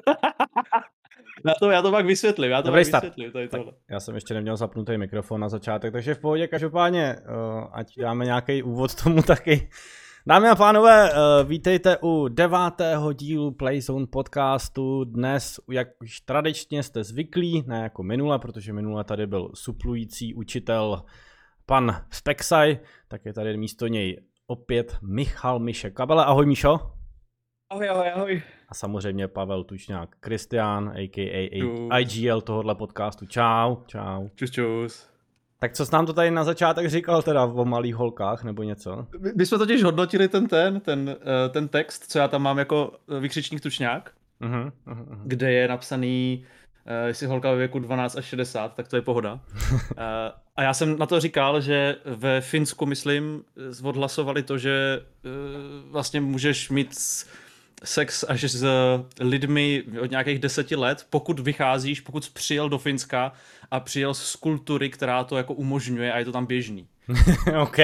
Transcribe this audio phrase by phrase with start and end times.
[1.46, 3.04] já, to, já to pak vysvětlím, já to Dobrý pak start.
[3.04, 3.32] vysvětlím.
[3.32, 3.72] Tady Tak, tohle.
[3.90, 8.24] já jsem ještě neměl zapnutý mikrofon na začátek, takže v pohodě, každopádně, uh, ať dáme
[8.24, 9.68] nějaký úvod tomu taky.
[10.28, 15.04] Dámy a pánové, uh, vítejte u devátého dílu Playzone podcastu.
[15.04, 21.02] Dnes, jak už tradičně jste zvyklí, ne jako minule, protože minule tady byl suplující učitel
[21.66, 22.78] pan Spexaj,
[23.08, 26.24] tak je tady místo něj opět Michal Miše Kabele.
[26.24, 26.95] Ahoj Míšo.
[27.70, 28.42] Ahoj, ahoj, ahoj.
[28.68, 31.60] A samozřejmě Pavel Tučňák Kristián, a.k.a.
[31.60, 31.90] Čus.
[32.00, 33.26] IGL tohohle podcastu.
[33.26, 34.28] Čau, čau.
[34.34, 35.06] Čus, čus.
[35.58, 39.06] Tak co jsi nám to tady na začátek říkal teda o malých holkách nebo něco?
[39.20, 42.58] My, my jsme totiž hodnotili ten, ten, ten, eh, ten text, co já tam mám
[42.58, 44.10] jako eh, vykřičník tučňák,
[44.40, 45.06] Uh-huh, uh-huh.
[45.24, 46.44] kde je napsaný,
[46.86, 49.32] uh, jestli holka ve věku 12 až 60, tak to je pohoda.
[49.32, 49.78] uh,
[50.56, 53.44] a já jsem na to říkal, že ve Finsku, myslím,
[53.82, 57.26] odhlasovali to, že uh, vlastně můžeš mít s-
[57.84, 58.66] sex až s
[59.20, 63.32] lidmi od nějakých deseti let, pokud vycházíš, pokud přijel do Finska
[63.70, 66.88] a přijel z kultury, která to jako umožňuje a je to tam běžný.
[67.62, 67.76] OK.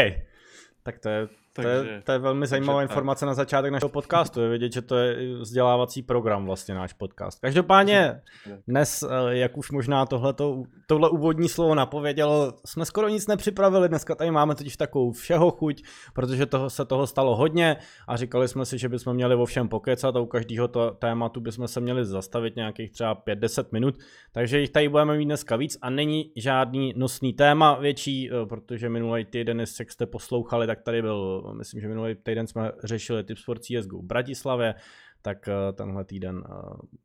[0.83, 2.91] Tak to je, to je, Takže- to je velmi zajímavá tak.
[2.91, 4.41] informace na začátek našeho podcastu.
[4.41, 7.41] Je vidět, že to je vzdělávací program vlastně náš podcast.
[7.41, 8.21] Každopádně
[8.69, 13.89] dnes, eh, jak už možná tohleto, tohle úvodní slovo napovědělo, jsme skoro nic nepřipravili.
[13.89, 15.83] Dneska tady máme totiž takovou všeho chuť,
[16.15, 17.77] protože toho, se toho stalo hodně
[18.09, 21.41] a říkali jsme si, že bychom měli o všem pokecat a u každého to, tématu
[21.41, 23.95] bychom se měli zastavit nějakých třeba 5-10 minut.
[24.33, 28.89] Takže jich tady budeme mít dneska víc a není žádný nosný téma větší, eh, protože
[28.89, 33.45] minulý týden, jestli jste poslouchali, tak tady byl, myslím, že minulý týden jsme řešili Tips
[33.45, 34.75] for CSGO v Bratislavě,
[35.23, 36.53] tak eh, tenhle týden eh,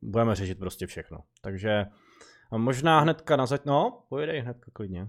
[0.02, 1.18] budeme řešit prostě všechno.
[1.40, 1.86] Takže
[2.56, 3.60] možná hnedka na zač...
[3.64, 5.08] No, pojedej hnedka klidně.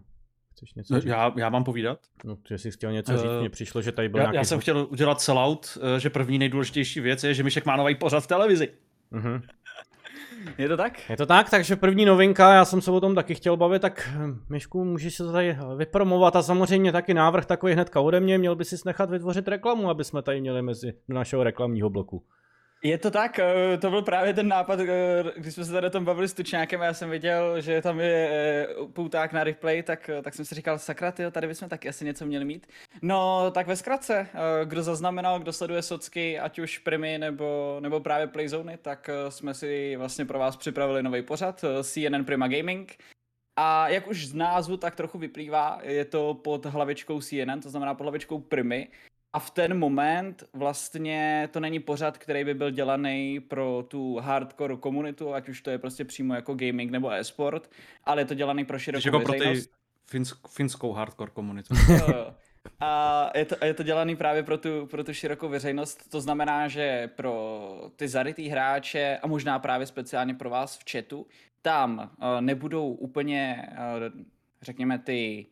[0.51, 1.09] Chceš něco říct?
[1.09, 1.99] já, já mám povídat?
[2.25, 4.35] No, že jsi chtěl něco říct, Eh, mně přišlo, že tady byl Já, nějaký...
[4.35, 8.19] já jsem chtěl udělat sellout, že první nejdůležitější věc je, že Mišek má nový pořad
[8.19, 8.69] v televizi.
[9.11, 9.41] Mhm.
[10.57, 11.09] Je to tak?
[11.09, 14.09] Je to tak, takže první novinka, já jsem se o tom taky chtěl bavit, tak
[14.13, 18.37] hm, Myšku, můžeš se to tady vypromovat a samozřejmě taky návrh takový hnedka ode mě,
[18.37, 22.23] měl by si nechat vytvořit reklamu, aby jsme tady měli mezi našeho reklamního bloku.
[22.83, 25.89] Je to tak, eh, to byl právě ten nápad, eh, když jsme se tady o
[25.89, 29.83] tom bavili s Tučňákem a já jsem viděl, že tam je eh, pouták na replay,
[29.83, 32.67] tak, tak jsem si říkal, sakra, tyjo, tady bychom taky asi něco měli mít.
[33.01, 34.27] No, tak ve zkratce,
[34.65, 39.95] kdo zaznamenal, kdo sleduje socky, ať už Primy nebo, nebo právě Playzony, tak jsme si
[39.95, 42.97] vlastně pro vás připravili nový pořad, CNN Prima Gaming.
[43.55, 47.93] A jak už z názvu tak trochu vyplývá, je to pod hlavičkou CNN, to znamená
[47.93, 48.87] pod hlavičkou Primy.
[49.33, 54.75] A v ten moment vlastně to není pořad, který by byl dělaný pro tu hardcore
[54.75, 57.71] komunitu, ať už to je prostě přímo jako gaming nebo e-sport,
[58.03, 59.61] ale je to dělaný pro širokou jako pro ty
[60.05, 61.75] finsk, finskou hardcore komunitu.
[62.79, 66.67] A je to, je to dělaný právě pro tu, pro tu širokou veřejnost, to znamená,
[66.67, 71.27] že pro ty zarytý hráče a možná právě speciálně pro vás v chatu,
[71.61, 74.21] tam uh, nebudou úplně, uh,
[74.61, 75.45] řekněme, ty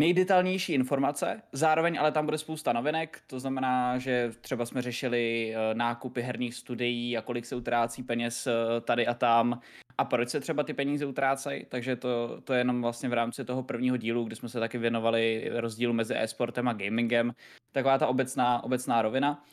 [0.00, 5.74] nejdetailnější informace, zároveň ale tam bude spousta novinek, to znamená, že třeba jsme řešili eh,
[5.74, 9.60] nákupy herních studií a kolik se utrácí peněz eh, tady a tam.
[9.98, 13.44] A proč se třeba ty peníze utrácejí, takže to, to je jenom vlastně v rámci
[13.44, 17.34] toho prvního dílu, kdy jsme se taky věnovali rozdílu mezi e-sportem a gamingem,
[17.72, 19.44] taková ta obecná, obecná rovina.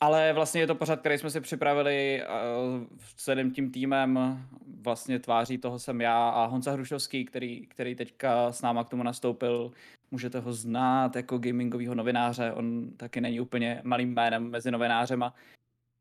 [0.00, 2.86] Ale vlastně je to pořad, který jsme si připravili uh,
[3.16, 4.38] celým tím týmem,
[4.82, 9.02] vlastně tváří toho jsem já a Honza Hrušovský, který, který teďka s náma k tomu
[9.02, 9.72] nastoupil.
[10.10, 15.34] Můžete ho znát jako gamingového novináře, on taky není úplně malým jménem mezi novinářema.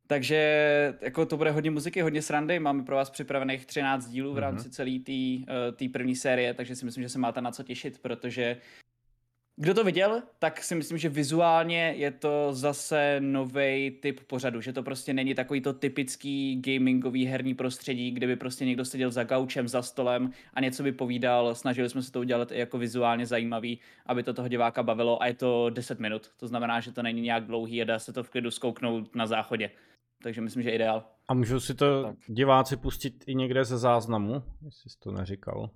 [0.08, 4.38] Takže jako to bude hodně muziky, hodně srandy, máme pro vás připravených 13 dílů v
[4.38, 5.00] rámci celé
[5.76, 8.58] té první série, takže si myslím, že se máte na co těšit, protože
[9.58, 14.74] kdo to viděl, tak si myslím, že vizuálně je to zase nový typ pořadu, že
[14.74, 19.24] to prostě není takový to typický gamingový herní prostředí, kde by prostě někdo seděl za
[19.24, 21.56] gaučem, za stolem a něco by povídal.
[21.56, 25.28] Snažili jsme se to udělat i jako vizuálně zajímavý, aby to toho diváka bavilo a
[25.28, 26.32] je to 10 minut.
[26.38, 29.28] To znamená, že to není nějak dlouhý a dá se to v klidu zkouknout na
[29.28, 29.72] záchodě.
[30.24, 31.04] Takže myslím, že ideál.
[31.28, 32.16] A můžou si to Tak.
[32.28, 35.70] diváci pustit i někde ze záznamu, jestli jsi to neříkal.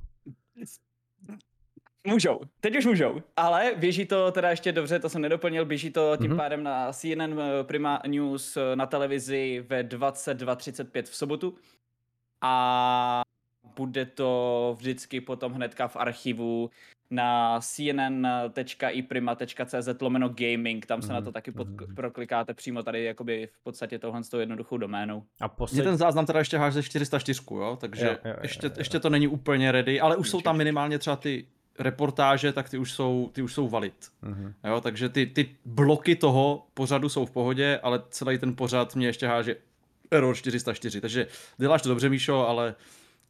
[2.07, 6.17] Můžou, teď už můžou, ale běží to teda ještě dobře, to jsem nedoplnil, běží to
[6.17, 6.33] tím Mhm.
[6.33, 6.37] mm-hmm.
[6.37, 11.55] pádem na CNN eh, Prima News eh, na televizi ve 22.35 v sobotu
[12.41, 13.21] a
[13.75, 16.69] bude to vždycky potom hnedka v archivu
[17.11, 17.59] na
[18.79, 21.95] cnn.iprima.cz lomeno gaming, tam se Mhm, na to taky pod, mhm.
[21.95, 25.23] proklikáte přímo tady jakoby v podstatě tohle s tou jednoduchou doménou.
[25.41, 25.83] A Mě poslední...
[25.83, 27.77] ten záznam teda ještě háže 404, jo?
[27.81, 28.79] takže Jo, jo, jo, ještě, jo, jo.
[28.79, 31.47] ještě to není úplně ready, ale už jsou tam minimálně třeba ty
[31.79, 33.93] reportáže, tak ty už jsou, ty už jsou valid.
[34.21, 34.53] Mhm.
[34.67, 39.07] Jo, takže ty, ty bloky toho pořadu jsou v pohodě, ale celý ten pořad mě
[39.07, 39.55] ještě háže
[40.11, 41.27] Error 404, takže
[41.57, 42.75] děláš to dobře, Míšo, ale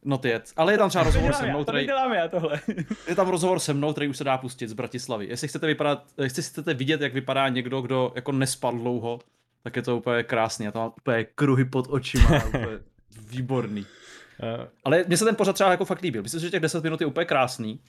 [0.04, 0.52] not yet.
[0.56, 1.86] Ale je tam třeba rozhovor se mnou, který...
[1.86, 2.60] dělám já tohle.
[3.08, 5.26] je tam rozhovor se mnou, který už se dá pustit z Bratislavy.
[5.28, 9.18] Jestli chcete, vypadat, jestli chcete vidět, jak vypadá někdo, kdo jako nespal dlouho,
[9.62, 10.68] tak je to úplně krásný.
[10.68, 12.78] A tam úplně kruhy pod očima, úplně
[13.30, 13.80] výborný.
[13.80, 16.22] Uh, ale mně se ten pořad třeba jako fakt líbil.
[16.22, 17.80] Myslím si, že těch 10 minut je úplně krásný.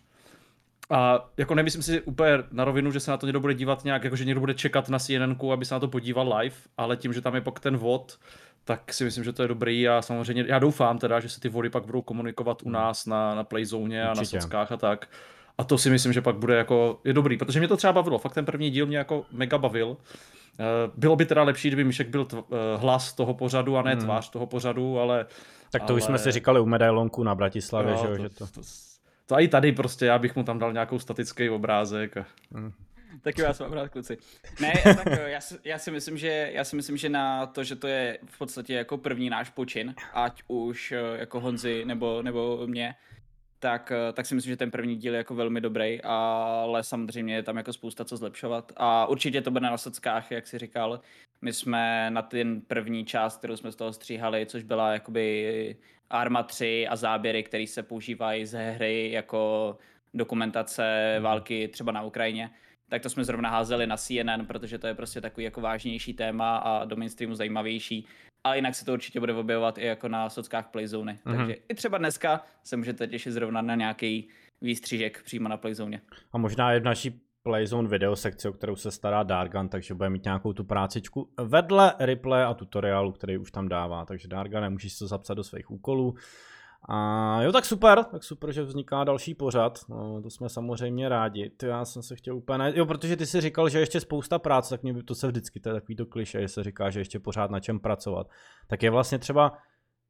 [0.92, 4.04] A jako nemyslím si úplně na rovinu, že se na to někdo bude dívat nějak,
[4.04, 7.14] jako že někdo bude čekat na CNN, aby se na to podíval live, ale tím,
[7.14, 8.18] že tam je pak ten vod,
[8.64, 11.50] tak si myslím, že to je dobrý a samozřejmě já doufám teda, že se ty
[11.50, 12.74] vody pak budou komunikovat u hmm.
[12.74, 14.38] nás na, na Playzone a Určitě.
[14.38, 15.08] na sockách a tak.
[15.58, 18.18] A to si myslím, že pak bude jako, je dobrý, protože mě to třeba bavilo,
[18.18, 19.98] fakt ten první díl mě jako mega bavil.
[20.60, 20.64] Eh,
[20.96, 24.02] bylo by teda lepší, kdyby Myšek byl tv- eh, hlas toho pořadu a ne hmm.
[24.02, 25.26] tvář toho pořadu, ale...
[25.72, 25.98] Tak to ale...
[25.98, 28.48] už jsme si říkali u medailonku na Bratislavě, no, že, to, že to...
[28.48, 28.62] to...
[29.32, 32.18] To i tady prostě, já bych mu tam dal nějakou statický obrázek.
[32.18, 32.26] A...
[32.52, 32.74] Hmm.
[33.22, 34.18] Tak jo, já jsem rád, kluci.
[34.62, 37.76] Ne, tak já si, já, si myslím, že, já si myslím, že na to, že
[37.76, 42.68] to je v podstatě jako první náš počin, ať už eh, jako Honzi nebo, nebo
[42.68, 42.96] mě,
[43.60, 47.36] tak, eh, tak si myslím, že ten první díl je jako velmi dobrý, ale samozřejmě
[47.36, 48.72] je tam jako spousta co zlepšovat.
[48.78, 51.00] A určitě to bude na sockách, jak si říkal.
[51.42, 55.76] My jsme na ten první část, kterou jsme z toho stříhali, což byla jakoby
[56.12, 59.78] Arma 3 a záběry, které se používají ze hry jako
[60.14, 61.24] dokumentace mhm.
[61.24, 62.50] války třeba na Ukrajině,
[62.90, 66.58] tak to jsme zrovna házeli na CNN, protože to je prostě takový jako vážnější téma
[66.58, 68.08] a do mainstreamu zajímavější.
[68.44, 71.14] Ale jinak se to určitě bude objevovat i jako na sockách Playzone.
[71.14, 71.38] Mm-hmm.
[71.38, 74.30] Takže i třeba dneska se můžete těšit zrovna na nějaký
[74.62, 76.02] výstřížek přímo na Playzone.
[76.34, 80.10] A možná je v naší Playzone video sekci, o kterou se stará Dargan, takže bude
[80.10, 84.06] mít nějakou tu prácičku vedle replay a tutoriálu, který už tam dává.
[84.06, 86.16] Takže Dargan, můžeš to zapsat do svých úkolů.
[86.90, 91.50] A jo, tak super, tak super, že vzniká další pořad, no, to jsme samozřejmě rádi.
[91.50, 94.70] Ty, já jsem se chtěl úplně, jo, protože ty si říkal, že ještě spousta práce,
[94.70, 97.00] tak mě by to se vždycky, to je takový to kliše, že se říká, že
[97.00, 98.28] ještě pořád na čem pracovat.
[98.68, 99.58] Tak je vlastně třeba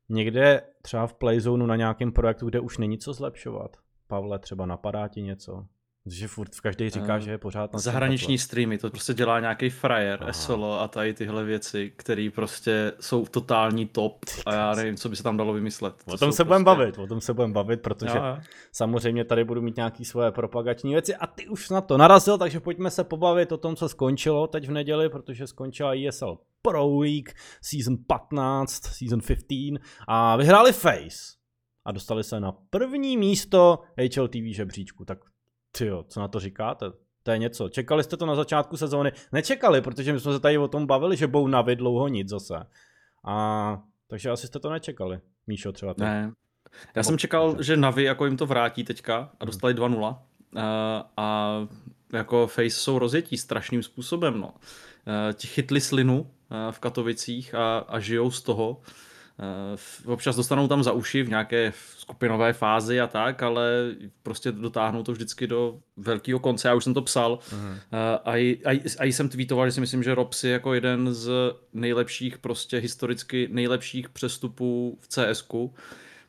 [0.10, 3.77] někde třeba v Playzone na nějakém projektu, kde už není co zlepšovat.
[4.07, 5.66] Pavle, třeba napadá ti něco?
[6.06, 9.39] Že furt v každý říká, uh, že je pořád na Zahraniční streamy, to prostě dělá
[9.39, 14.95] nějaký frajer, SLO a tady tyhle věci, které prostě jsou totální top a já nevím,
[14.95, 15.95] co by se tam dalo vymyslet.
[16.06, 16.80] O tom se budeme prostě...
[16.80, 18.38] bavit, o tom se budeme bavit, protože jo,
[18.71, 22.59] samozřejmě tady budu mít nějaké svoje propagační věci a ty už na to narazil, takže
[22.59, 27.33] pojďme se pobavit o tom, co skončilo teď v neděli, protože skončila ESL Pro Week,
[27.62, 31.42] Season 15, Season 15 a vyhráli Face
[31.86, 35.19] a dostali se na první místo HLTV žebříčku, tak
[35.72, 36.86] Tyjo, co na to říkáte?
[37.24, 37.70] To je něco.
[37.70, 39.12] Čekali jste to na začátku sezóny?
[39.32, 42.56] Nečekali, protože my jsme se tady o tom bavili, že budou navy dlouho nic zase.
[43.26, 43.78] A
[44.08, 45.20] takže asi jste to nečekali.
[45.48, 45.94] Míšo třeba.
[45.94, 46.02] Ty.
[46.02, 46.32] Ne.
[46.96, 50.18] Já jsem čekal, že Navi jako jim to vrátí teďka a dostali 2-0.
[50.56, 51.58] A, a
[52.14, 54.40] jako Face jsou rozjetí strašným způsobem.
[54.40, 54.54] No.
[55.34, 56.32] Ti chytli slinu
[56.72, 58.82] v Katovicích a, a žijou z toho.
[58.82, 59.11] Eh,
[60.06, 63.92] občas dostanou tam za uši v nějaké skupinové fázi a tak, ale
[64.24, 66.68] prostě dotáhnou to vždycky do velkého konce.
[66.68, 67.78] Já už jsem to psal uh-huh.
[68.26, 71.32] a, i, a, a jsem tweetoval, že si myslím, že Robs je jako jeden z
[71.74, 75.74] nejlepších, prostě historicky nejlepších přestupů v CSku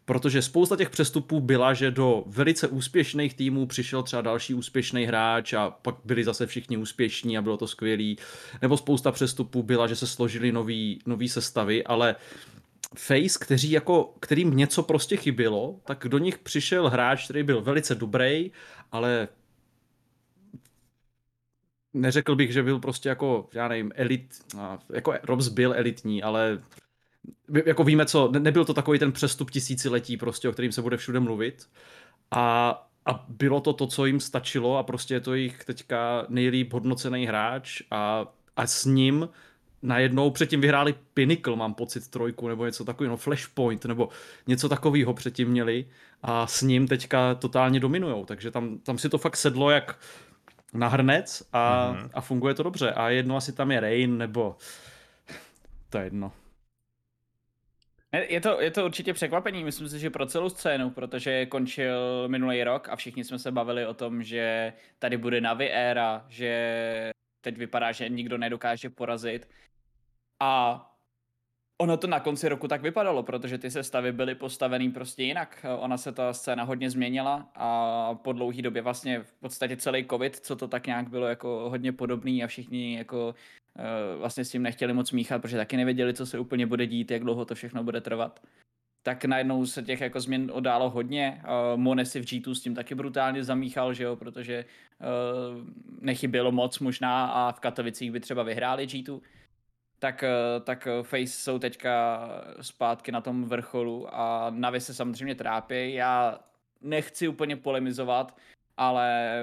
[0.04, 5.52] protože spousta těch přestupů byla, že do velice úspěšných týmů přišel třeba další úspěšný hráč
[5.52, 8.16] a pak byli zase všichni úspěšní a bylo to skvělý.
[8.62, 12.16] Nebo spousta přestupů byla, že se složili nový, nový sestavy, ale
[12.94, 17.94] Face, kteří jako, kterým něco prostě chybělo, tak do nich přišel hráč, který byl velice
[17.94, 18.50] dobrý,
[18.92, 19.28] ale
[21.94, 24.44] neřekl bych, že byl prostě jako, já nevím, elit,
[24.92, 26.62] jako Robs byl elitní, ale
[27.66, 31.20] jako víme co, nebyl to takový ten přestup tisíciletí prostě, o kterým se bude všude
[31.20, 31.68] mluvit.
[32.30, 32.70] A,
[33.06, 37.26] a bylo to to, co jim stačilo a prostě je to jich teďka nejlíp hodnocený
[37.26, 39.28] hráč a, a s ním
[39.82, 44.08] najednou předtím vyhráli Pinnacle, mám pocit, trojku, nebo něco takového, no Flashpoint, nebo
[44.46, 45.86] něco takového předtím měli
[46.22, 49.98] a s ním teďka totálně dominujou, takže tam, tam si to fakt sedlo jak
[50.74, 52.10] na hrnec a, mm-hmm.
[52.14, 52.92] a funguje to dobře.
[52.92, 54.56] A jedno asi tam je Rain, nebo
[55.90, 56.32] to je jedno.
[58.28, 62.64] Je to, je to určitě překvapení, myslím si, že pro celou scénu, protože končil minulý
[62.64, 67.10] rok a všichni jsme se bavili o tom, že tady bude Navi éra, že
[67.40, 69.48] teď vypadá, že nikdo nedokáže porazit
[70.42, 70.88] a
[71.80, 75.66] ono to na konci roku tak vypadalo, protože ty sestavy byly postavený prostě jinak.
[75.78, 80.36] Ona se ta scéna hodně změnila a po dlouhé době vlastně v podstatě celý covid,
[80.36, 83.34] co to tak nějak bylo jako hodně podobný a všichni jako
[83.78, 87.10] uh, vlastně s tím nechtěli moc míchat, protože taky nevěděli, co se úplně bude dít,
[87.10, 88.40] jak dlouho to všechno bude trvat
[89.02, 91.42] tak najednou se těch jako změn odálo hodně.
[91.44, 95.66] Uh, Monesi v G2 s tím taky brutálně zamíchal, že jo, protože uh,
[96.00, 99.20] nechybělo moc možná a v Katovicích by třeba vyhráli G2.
[100.02, 100.24] Tak,
[100.64, 102.28] tak Face jsou teďka
[102.60, 105.94] zpátky na tom vrcholu a Navi se samozřejmě trápí.
[105.94, 106.40] Já
[106.80, 108.36] nechci úplně polemizovat,
[108.76, 109.40] ale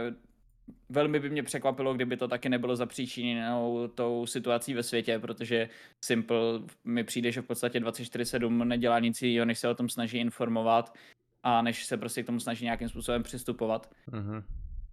[0.89, 5.69] velmi by mě překvapilo, kdyby to taky nebylo zapříčiněnou tou situací ve světě, protože
[6.05, 6.37] Simple
[6.83, 10.97] mi přijde, že v podstatě 24-7 nedělá nic jiného, než se o tom snaží informovat
[11.43, 13.91] a než se prostě k tomu snaží nějakým způsobem přistupovat.
[14.11, 14.43] Mm-hmm.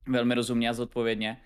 [0.09, 1.41] Velmi rozumně a zodpovědně.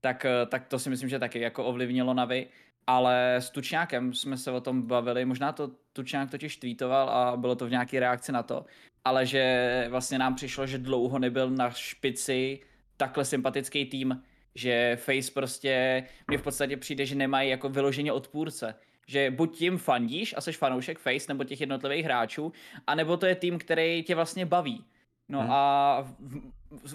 [0.00, 2.46] Tak, tak to si myslím, že taky jako ovlivnilo Navi.
[2.86, 7.56] Ale s Tučňákem jsme se o tom bavili, možná to Tučňák totiž tweetoval a bylo
[7.56, 8.64] to v nějaké reakci na to,
[9.04, 12.60] ale že vlastně nám přišlo, že dlouho nebyl na špici
[12.96, 14.22] takhle sympatický tým,
[14.54, 18.74] že Face prostě, mně v podstatě přijde, že nemají jako vyloženě odpůrce.
[19.08, 22.52] Že buď tím fandíš a jsi fanoušek Face nebo těch jednotlivých hráčů,
[22.86, 24.84] anebo to je tým, který tě vlastně baví.
[25.28, 25.50] No hmm.
[25.50, 25.98] a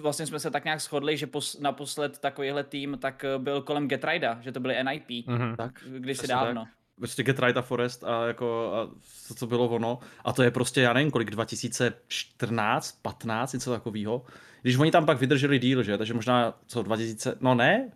[0.00, 4.38] vlastně jsme se tak nějak shodli, že pos, naposled takovýhle tým tak byl kolem Getrida,
[4.40, 5.56] že to byly NIP, hmm.
[5.56, 6.64] tak, kdysi dávno.
[6.64, 8.86] Tak prostě Get Right a Forest a jako a
[9.28, 9.98] to, co bylo ono.
[10.24, 14.24] A to je prostě, já nevím kolik, 2014, 15, něco takového.
[14.62, 15.98] Když oni tam pak vydrželi díl, že?
[15.98, 17.92] Takže možná co, 2000, no ne,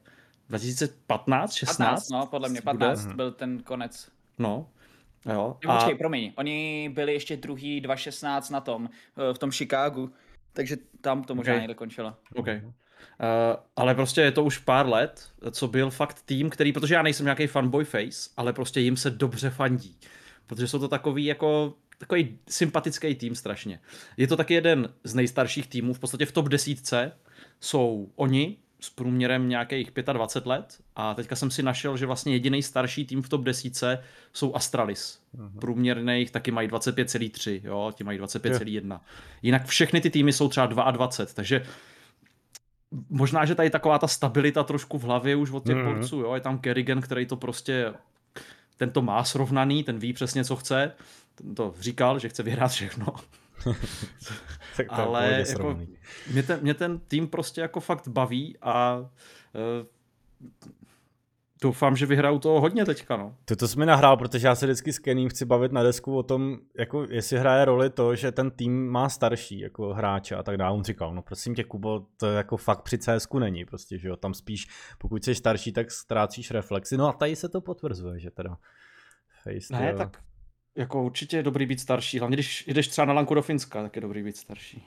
[0.48, 1.78] 2015, 16?
[1.78, 3.14] 15, no, podle mě 15 bude.
[3.16, 4.08] byl ten konec.
[4.38, 4.68] No,
[5.32, 5.56] jo.
[5.68, 5.74] A...
[5.76, 10.12] Počkej, promiň, oni byli ještě druhý 2016 na tom, eh, v tom Chicagu,
[10.56, 11.60] takže tam to možná okay.
[11.60, 12.14] někde končilo.
[12.34, 12.62] Okay.
[12.64, 12.72] Uh,
[13.76, 17.26] ale prostě je to už pár let, co byl fakt tým, který, protože já nejsem
[17.26, 19.98] nějaký fanboy face, ale prostě jim se dobře fandí.
[20.46, 23.80] Protože jsou to takový jako takový sympatický tým strašně.
[24.16, 27.12] Je to taky jeden z nejstarších týmů, v podstatě v top desítce
[27.60, 28.56] jsou oni
[28.86, 33.22] s průměrem nějakých 25 let a teďka jsem si našel, že vlastně jediný starší tým
[33.22, 33.98] v top desítce
[34.32, 35.18] jsou Astralis.
[35.60, 39.00] Průměrných taky mají 25,3, jo, ti mají 25,1.
[39.42, 41.66] Jinak všechny ty týmy jsou třeba 22, takže
[43.10, 45.94] možná, že tady taková ta stabilita trošku v hlavě už od těch mm-hmm.
[45.94, 47.92] borců, jo, je tam Kerrigan, který to prostě,
[48.76, 50.92] ten to má srovnaný, ten ví přesně, co chce,
[51.34, 53.06] ten to říkal, že chce vyhrát všechno.
[54.76, 55.78] tak to Ale jako,
[56.32, 59.86] mě, ten, mě ten tým prostě jako fakt baví a uh,
[61.62, 63.36] doufám, že vyhrajou toho hodně teďka, no.
[63.44, 66.16] To, to jsi mi nahrál, protože já se vždycky s Kením chci bavit na desku
[66.16, 70.42] o tom, jako jestli hraje roli to, že ten tým má starší jako hráče a
[70.42, 70.76] tak dále.
[70.76, 74.16] On říkal, no prosím tě, Kubo, to jako fakt při CS není, prostě, že jo,
[74.16, 74.66] tam spíš,
[74.98, 76.96] pokud jsi starší, tak ztrácíš reflexy.
[76.96, 78.56] No a tady se to potvrzuje, že teda
[79.42, 79.98] Face, Ne, jo.
[79.98, 80.22] tak
[80.76, 83.96] jako určitě je dobrý být starší, hlavně když jdeš třeba na lanku do Finska, tak
[83.96, 84.86] je dobrý být starší.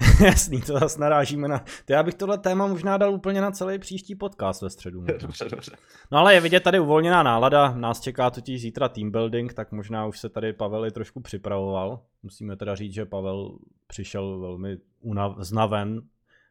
[0.24, 1.64] Jasný, to zase narážíme na...
[1.84, 5.00] To já bych tohle téma možná dal úplně na celý příští podcast ve středu.
[5.00, 5.76] Dobře, dobře.
[6.12, 10.06] No ale je vidět tady uvolněná nálada, nás čeká totiž zítra team building, tak možná
[10.06, 12.02] už se tady Pavel i trošku připravoval.
[12.22, 16.02] Musíme teda říct, že Pavel přišel velmi unav, znaven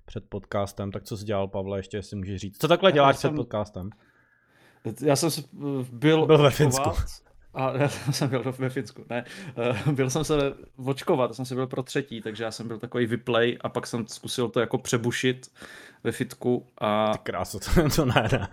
[0.05, 2.57] před podcastem, tak co jsi dělal, Pavle, ještě si můžeš říct.
[2.61, 3.31] Co takhle děláš jsem...
[3.31, 3.89] před podcastem?
[5.01, 5.43] Já jsem
[5.91, 6.89] byl, byl ve Finsku.
[7.57, 9.25] A já jsem byl ve Finsku, ne.
[9.87, 13.05] Uh, byl jsem se vočkovat, jsem si byl pro třetí, takže já jsem byl takový
[13.05, 15.51] vyplay a pak jsem zkusil to jako přebušit
[16.03, 16.67] ve fitku.
[16.77, 17.11] A...
[17.11, 18.47] Ty krásu, to, to ne, ne.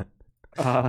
[0.64, 0.88] A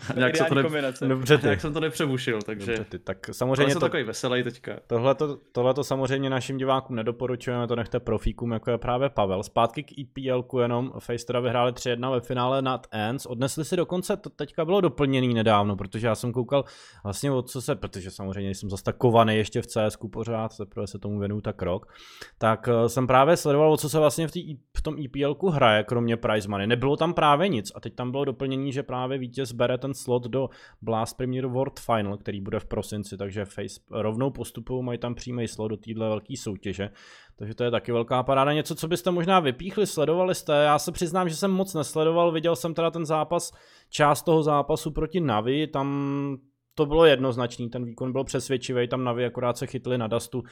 [0.16, 0.62] nějak, se to ne...
[1.08, 1.46] Dobře, ty.
[1.46, 2.98] nějak jsem to nepřebušil, takže Dobře, ty.
[2.98, 3.80] tak samozřejmě to...
[3.80, 4.76] takový veselý teďka.
[4.86, 5.38] Tohle to,
[5.74, 9.42] to samozřejmě našim divákům nedoporučujeme, to nechte profíkům, jako je právě Pavel.
[9.42, 14.16] Zpátky k EPL jenom, Face teda vyhráli 3-1 ve finále nad Ends, odnesli si dokonce,
[14.16, 16.64] to teďka bylo doplněný nedávno, protože já jsem koukal
[17.04, 20.86] vlastně od co se, protože samozřejmě jsem zase tak kovaný ještě v CS pořád, teprve
[20.86, 21.92] se tomu věnuju tak rok,
[22.38, 25.84] tak eh, jsem právě sledoval, o co se vlastně v, tý, v tom EPL hraje,
[25.84, 26.66] kromě prize money.
[26.66, 29.94] Nebylo tam právě nic a teď tam bylo doplnění, že právě vítěz bere ten ten
[29.94, 30.48] slot do
[30.82, 35.48] Blast Premier World Final, který bude v prosinci, takže Face rovnou postupují, mají tam přímý
[35.48, 36.90] slot do téhle velké soutěže.
[37.36, 38.52] Takže to je taky velká paráda.
[38.52, 40.52] Něco, co byste možná vypíchli, sledovali jste.
[40.52, 43.52] Já se přiznám, že jsem moc nesledoval, viděl jsem teda ten zápas,
[43.90, 46.38] část toho zápasu proti Navi, tam
[46.80, 50.46] to bylo jednoznačný, ten výkon byl přesvědčivý, tam Navi akorát se chytli na Dustu uh,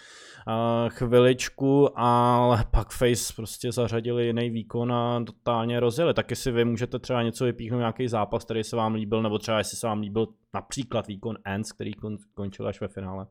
[0.89, 6.15] chviličku, ale pak Face prostě zařadili jiný výkon a totálně rozjeli.
[6.15, 9.59] Taky si vy můžete třeba něco vypíchnout, nějaký zápas, který se vám líbil, nebo třeba
[9.59, 13.27] jestli se vám líbil například výkon Ends, který kon, končil až ve finále.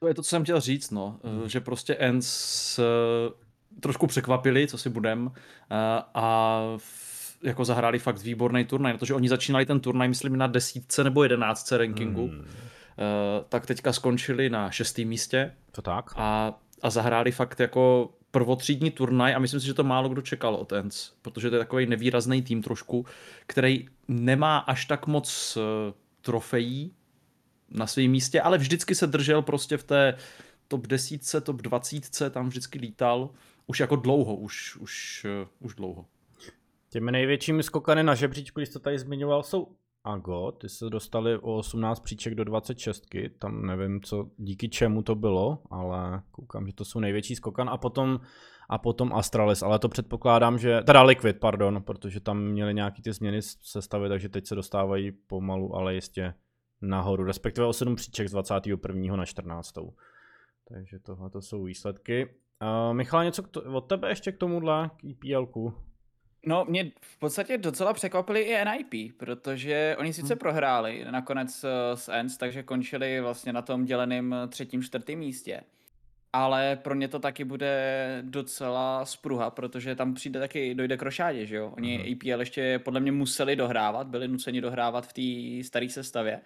[0.00, 1.48] To je to, co jsem chtěl říct, no, hmm.
[1.48, 5.32] že prostě Ends uh, trošku překvapili, co si budem,
[6.14, 6.60] a
[7.42, 11.78] jako zahráli fakt výborný turnaj, protože oni začínali ten turnaj, myslím, na desítce nebo jedenáctce
[11.78, 12.38] rankingu, hmm.
[12.38, 12.44] uh,
[13.48, 15.54] tak teďka skončili na šestém místě.
[15.72, 16.10] To tak.
[16.16, 20.54] A, a zahráli fakt jako prvotřídní turnaj a myslím si, že to málo kdo čekal
[20.54, 23.06] od ENC, protože to je takový nevýrazný tým trošku,
[23.46, 25.62] který nemá až tak moc uh,
[26.20, 26.92] trofejí
[27.70, 30.14] na svém místě, ale vždycky se držel prostě v té
[30.68, 33.30] top desítce, top dvacítce, tam vždycky lítal,
[33.66, 36.06] už jako dlouho, už, už, uh, už dlouho.
[36.92, 39.68] Těmi největšími skokany na žebříčku, když to tady zmiňoval, jsou
[40.04, 43.04] a Go, ty se dostali o 18 příček do 26,
[43.38, 47.76] tam nevím, co, díky čemu to bylo, ale koukám, že to jsou největší skokan a
[47.76, 48.20] potom,
[48.68, 53.12] a potom Astralis, ale to předpokládám, že, teda Liquid, pardon, protože tam měli nějaký ty
[53.12, 56.34] změny sestavy, takže teď se dostávají pomalu, ale jistě
[56.82, 59.16] nahoru, respektive o 7 příček z 21.
[59.16, 59.72] na 14.
[60.68, 62.34] Takže tohle to jsou výsledky.
[62.62, 65.74] Uh, Michal, něco to, od tebe ještě k tomuhle, k EPL-ku?
[66.46, 70.38] No, mě v podstatě docela překvapili i NIP, protože oni sice hmm.
[70.38, 75.60] prohráli nakonec eh, s ENS, takže končili vlastně na tom děleném třetím, čtvrtém místě.
[76.32, 81.46] Ale pro ně to taky bude docela spruha, protože tam přijde taky, dojde k rošádě,
[81.46, 81.72] že jo?
[81.76, 82.12] Oni hmm.
[82.12, 86.40] EPL ještě podle mě museli dohrávat, byli nuceni dohrávat v té staré sestavě.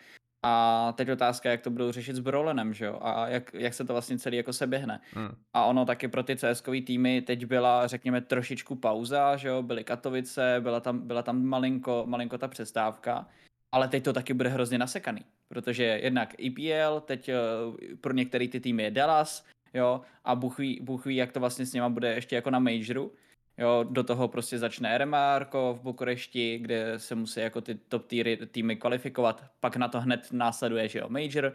[0.49, 2.99] A teď otázka, jak to budou řešit s Brolenem, že jo?
[3.03, 5.01] A jak, jak se to vlastně celý jako se běhne.
[5.13, 5.29] Hmm.
[5.55, 9.63] A ono taky pro ty cs týmy teď byla, řekněme, trošičku pauza, že jo?
[9.63, 13.27] Byly Katovice, byla tam, byla tam malinko, malinko ta přestávka.
[13.73, 18.61] Ale teď to taky bude hrozně nasekaný, protože jednak EPL, teď uh, pro některé ty
[18.61, 22.15] týmy je Dallas, jo, a Bůh ví, Bůh ví, jak to vlastně s něma bude
[22.15, 23.13] ještě jako na majoru.
[23.59, 28.37] Jo, do toho prostě začne RMR v Bukurešti, kde se musí jako ty top týry,
[28.37, 31.53] týmy kvalifikovat, pak na to hned následuje, že jo, Major.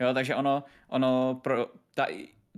[0.00, 2.06] Jo, takže ono, ono pro, ta,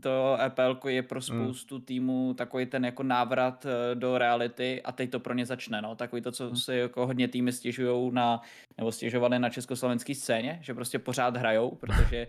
[0.01, 1.23] to EPL je pro hmm.
[1.23, 1.85] spoustu hmm.
[1.85, 5.97] týmů takový ten jako návrat eh, do reality a teď to pro ně začne, no.
[5.97, 6.57] Takový to, co hmm.
[6.57, 8.41] si jako hodně týmy stěžují na,
[8.79, 12.27] nebo stěžovali na československé scéně, že prostě pořád hrajou, protože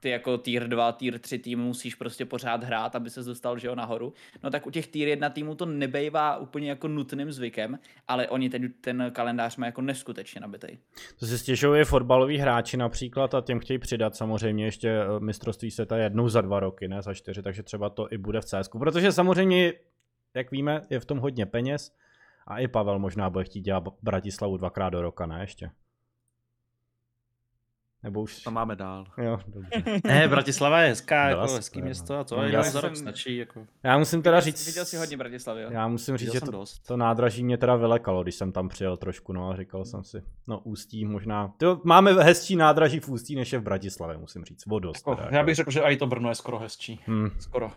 [0.00, 3.68] ty jako tier 2, tier 3 tým musíš prostě pořád hrát, aby se dostal že
[3.68, 4.12] jo, nahoru.
[4.42, 7.78] No tak u těch tier 1 týmů to nebejvá úplně jako nutným zvykem,
[8.08, 10.78] ale oni ten, ten kalendář má jako neskutečně nabitý.
[11.18, 15.96] To si stěžují fotbaloví hráči například a těm chtějí přidat samozřejmě ještě eh, mistrovství světa
[15.96, 18.68] jednou za dva roky, ne za čtyři, takže třeba to i bude v CS.
[18.78, 19.72] Protože samozřejmě,
[20.34, 21.92] jak víme, je v tom hodně peněz
[22.46, 25.70] a i Pavel možná bude chtít dělat Bratislavu dvakrát do roka, ne ještě?
[28.02, 28.42] Nebo už...
[28.42, 29.04] To máme dál.
[29.18, 29.70] Jo, dobře.
[30.04, 33.36] ne, Bratislava je hezká, jako hezký město a to no, je za rok stačí.
[33.36, 33.66] Jako.
[33.82, 34.66] Já musím teda říct...
[34.66, 35.68] Viděl jsi hodně Bratislavy, jo?
[35.72, 39.32] Já musím říct, že to, to, nádraží mě teda vylekalo, když jsem tam přijel trošku,
[39.32, 43.52] no a říkal jsem si, no Ústí možná, to máme hezčí nádraží v Ústí, než
[43.52, 45.08] je v Bratislavě, musím říct, vodost.
[45.08, 47.00] Jako, já bych řekl, že i to Brno je skoro hezčí.
[47.06, 47.30] Hmm.
[47.38, 47.70] Skoro.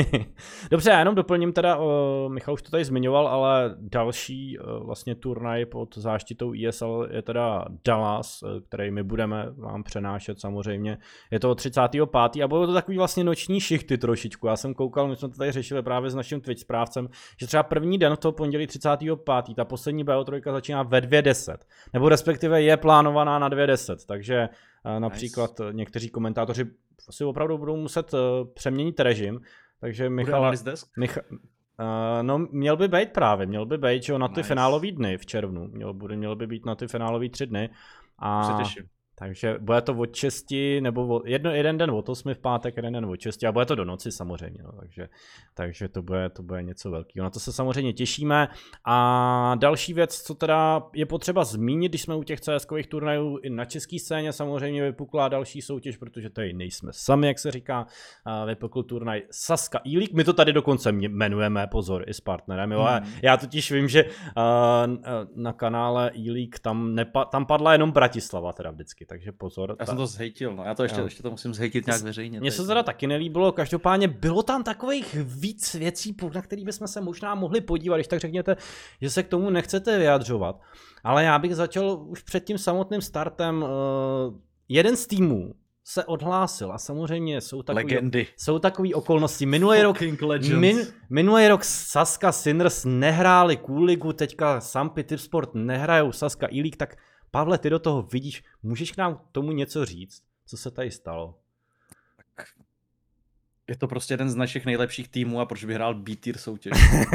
[0.70, 5.14] dobře, já jenom doplním teda, uh, Michal už to tady zmiňoval, ale další uh, vlastně
[5.14, 10.98] turnaj pod záštitou ESL je teda Dallas, uh, který my budeme vám přenášet samozřejmě.
[11.30, 12.08] Je to 35.
[12.44, 14.46] a bylo to takový vlastně noční šichty trošičku.
[14.46, 17.08] Já jsem koukal, my jsme to tady řešili právě s naším Twitch správcem,
[17.40, 19.18] že třeba první den toho pondělí 35.
[19.56, 21.56] ta poslední BO3 začíná ve 2.10,
[21.92, 24.48] nebo respektive je plánovaná na 2.10, takže
[24.84, 25.72] uh, například nice.
[25.72, 26.66] někteří komentátoři
[27.10, 28.20] si opravdu budou muset uh,
[28.54, 29.40] přeměnit režim,
[29.80, 30.52] takže Michal,
[30.96, 31.24] Michal,
[31.80, 34.48] Uh, no, měl by být právě, měl by být, že jo, na ty nice.
[34.48, 37.70] finálové dny v červnu, měl, by, měl by být na ty finálové tři dny.
[38.18, 38.84] A se těším.
[39.18, 40.46] Takže bude to od 6,
[40.80, 43.66] nebo od, jedno, jeden den od 8 v pátek, jeden den od 6 a bude
[43.66, 45.08] to do noci samozřejmě, no, takže,
[45.54, 47.24] takže to, bude, to bude něco velkého.
[47.24, 48.48] Na to se samozřejmě těšíme.
[48.84, 53.50] A další věc, co teda je potřeba zmínit, když jsme u těch cs turnajů, i
[53.50, 57.86] na české scéně samozřejmě vypukla další soutěž, protože tady nejsme sami, jak se říká,
[58.46, 62.72] vypukl turnaj Saska e My to tady dokonce jmenujeme, pozor, i s partnerem.
[62.72, 62.82] Jo?
[62.82, 63.12] Hmm.
[63.22, 64.04] Já totiž vím, že
[65.36, 69.70] na kanále e tam, nepa, tam padla jenom Bratislava teda vždycky taky, takže pozor.
[69.70, 69.86] Já ta...
[69.86, 70.64] jsem to zhejtil, no.
[70.64, 72.40] já to ještě, ještě to musím zhejtit nějak veřejně.
[72.40, 77.00] Mně se teda taky nelíbilo, každopádně bylo tam takových víc věcí, na které bychom se
[77.00, 78.56] možná mohli podívat, když tak řekněte,
[79.00, 80.60] že se k tomu nechcete vyjadřovat.
[81.04, 83.62] Ale já bych začal už před tím samotným startem.
[83.62, 83.68] Uh,
[84.68, 88.26] jeden z týmů se odhlásil a samozřejmě jsou takový, Legendy.
[88.36, 89.46] jsou takové okolnosti.
[89.46, 90.00] Minulý rok,
[90.56, 96.96] min, minulý rok Saska Sinners nehráli Cool teďka Sampy Tipsport nehrajou Saska e tak
[97.34, 100.22] Pavle, ty do toho vidíš, můžeš k nám tomu něco říct?
[100.46, 101.38] Co se tady stalo?
[103.68, 106.72] je to prostě jeden z našich nejlepších týmů a proč by hrál B-tier soutěž?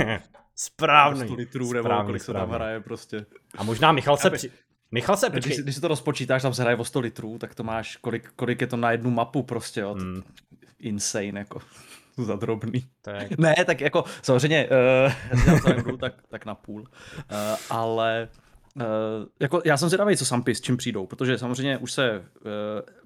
[0.56, 1.28] správný.
[1.28, 2.42] 100 litrů nebo správný, kolik správný.
[2.42, 3.26] se tam hraje prostě.
[3.58, 4.30] A možná Michal se...
[4.30, 4.52] Při...
[4.92, 7.64] Michal se, když, když si to rozpočítáš, tam se hraje o 100 litrů, tak to
[7.64, 9.94] máš, kolik, kolik je to na jednu mapu prostě, jo.
[9.94, 10.24] Hmm.
[10.80, 11.60] Insane, jako
[12.18, 12.90] za drobný.
[13.02, 13.38] Tak.
[13.38, 14.70] Ne, tak jako samozřejmě,
[15.88, 16.88] uh, tak, tak na půl, uh,
[17.70, 18.30] ale
[18.76, 18.84] Uh,
[19.40, 22.52] jako já jsem zvědavý, co Sampy s čím přijdou, protože samozřejmě už se uh,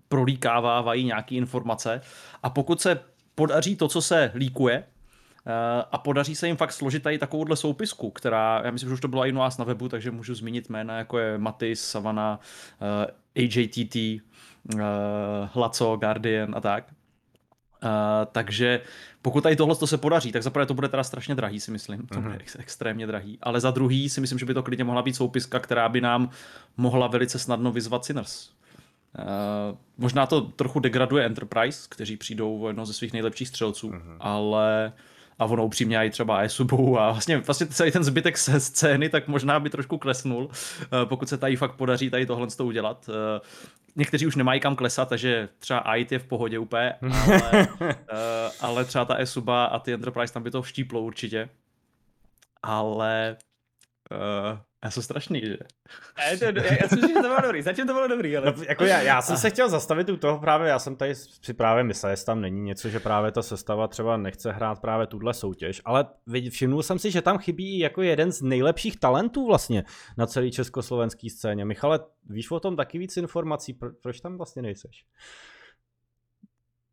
[0.07, 2.01] prolíkávávají nějaké informace
[2.43, 2.99] a pokud se
[3.35, 5.53] podaří to, co se líkuje, uh,
[5.91, 9.07] a podaří se jim fakt složit tady takovouhle soupisku, která, já myslím, že už to
[9.07, 12.39] bylo i u nás na webu, takže můžu zmínit jména, jako je Matis, Savana,
[13.35, 13.95] AJTT,
[15.53, 16.93] Hlaco, Guardian a tak,
[18.31, 18.81] takže
[19.21, 22.07] pokud tady tohle to se podaří, tak zaprvé to bude teda strašně drahý, si myslím.
[22.07, 22.37] To bude Mhm.
[22.41, 23.37] ex- extrémně drahý.
[23.41, 26.29] Ale za druhý si myslím, že by to klidně mohla být soupiska, která by nám
[26.77, 28.49] mohla velice snadno vyzvat Sinners.
[29.19, 34.17] Uh, možná to trochu degraduje Enterprise, kteří přijdou o jedno ze svých nejlepších střelců, Mhm.
[34.19, 34.93] ale
[35.43, 39.27] a ono upřímně i třeba Esubu a vlastně, vlastně celý ten zbytek se scény, tak
[39.27, 40.49] možná by trošku klesnul,
[40.81, 43.09] eh, pokud se tady fakt podaří tady tohle to udělat.
[43.09, 43.41] Eh,
[43.95, 48.85] Někteří už nemají kam klesat, takže třeba Ait je v pohodě úplně, ale, eh, ale
[48.85, 51.49] třeba ta Esuba a ty Enterprise tam by to vštíplo určitě.
[52.63, 53.37] Ale
[54.11, 55.57] uh, já jsem strašný, že?
[56.17, 58.53] Ne, to, já, myslím, že to bylo dobrý, zatím to bylo dobrý, ale...
[58.57, 61.53] No, jako já, já jsem se chtěl zastavit u toho právě, já jsem tady si
[61.53, 65.33] právě myslel, jestli tam není něco, že právě ta sestava třeba nechce hrát právě tuhle
[65.33, 66.05] soutěž, ale
[66.49, 69.83] všimnul jsem si, že tam chybí jako jeden z nejlepších talentů vlastně
[70.17, 71.65] na celé československé scéně.
[71.65, 75.05] Michale, víš o tom taky víc informací, Pro, proč tam vlastně nejseš?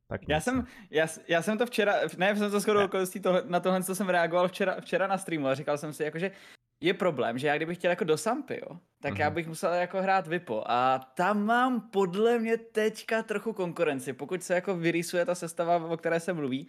[0.08, 3.60] Tak Já jsem, já, já jsem to včera, ne, jsem to skoro okolností, tohle, na
[3.60, 6.30] tohle, co jsem reagoval včera, včera na streamu a říkal jsem si, jakože
[6.80, 9.34] je problém, že já kdybych chtěl jako do Sampy, jo, tak já Mhm.
[9.34, 14.54] bych musel jako hrát Vipo a tam mám podle mě teďka trochu konkurenci, pokud se
[14.54, 16.68] jako vyrýsuje ta sestava, o které se mluví,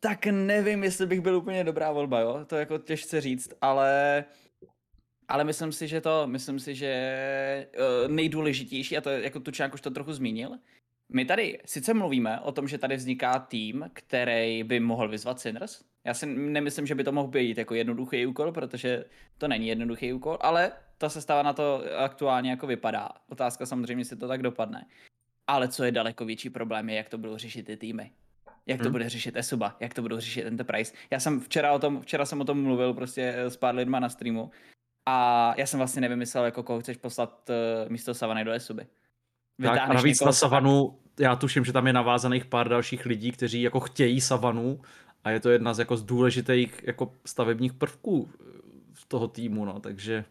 [0.00, 4.24] tak nevím, jestli bych byl úplně dobrá volba, jo, to je jako těžce říct, ale
[5.28, 9.80] ale myslím si, že to, myslím si, že uh, nejdůležitější, a to jako Tučák už
[9.80, 10.50] to trochu zmínil,
[11.12, 15.84] my tady sice mluvíme o tom, že tady vzniká tým, který by mohl vyzvat Sinners.
[16.04, 19.04] Já si nemyslím, že by to mohl být jako jednoduchý úkol, protože
[19.38, 23.08] to není jednoduchý úkol, ale ta sestava na to aktuálně jako vypadá.
[23.28, 24.86] Otázka samozřejmě, jestli to tak dopadne.
[25.46, 28.10] Ale co je daleko větší problém, je, jak to budou řešit ty týmy.
[28.66, 28.92] Jak to Hmm.
[28.92, 30.94] bude řešit Esuba, jak to budou řešit Enterprise.
[31.10, 34.08] Já jsem včera o tom, včera jsem o tom mluvil prostě s pár lidma na
[34.08, 34.50] streamu
[35.06, 38.86] a já jsem vlastně nevymyslel, jako koho chceš poslat uh, místo Savany do Esuby.
[39.62, 43.32] Tak a navíc někoho, na Savanu, já tuším, že tam je navázaných pár dalších lidí,
[43.32, 44.80] kteří jako chtějí Savanu
[45.24, 48.44] a je to jedna z jako z důležitých jako stavebních prvků eh,
[48.92, 50.24] v toho týmu, no, takže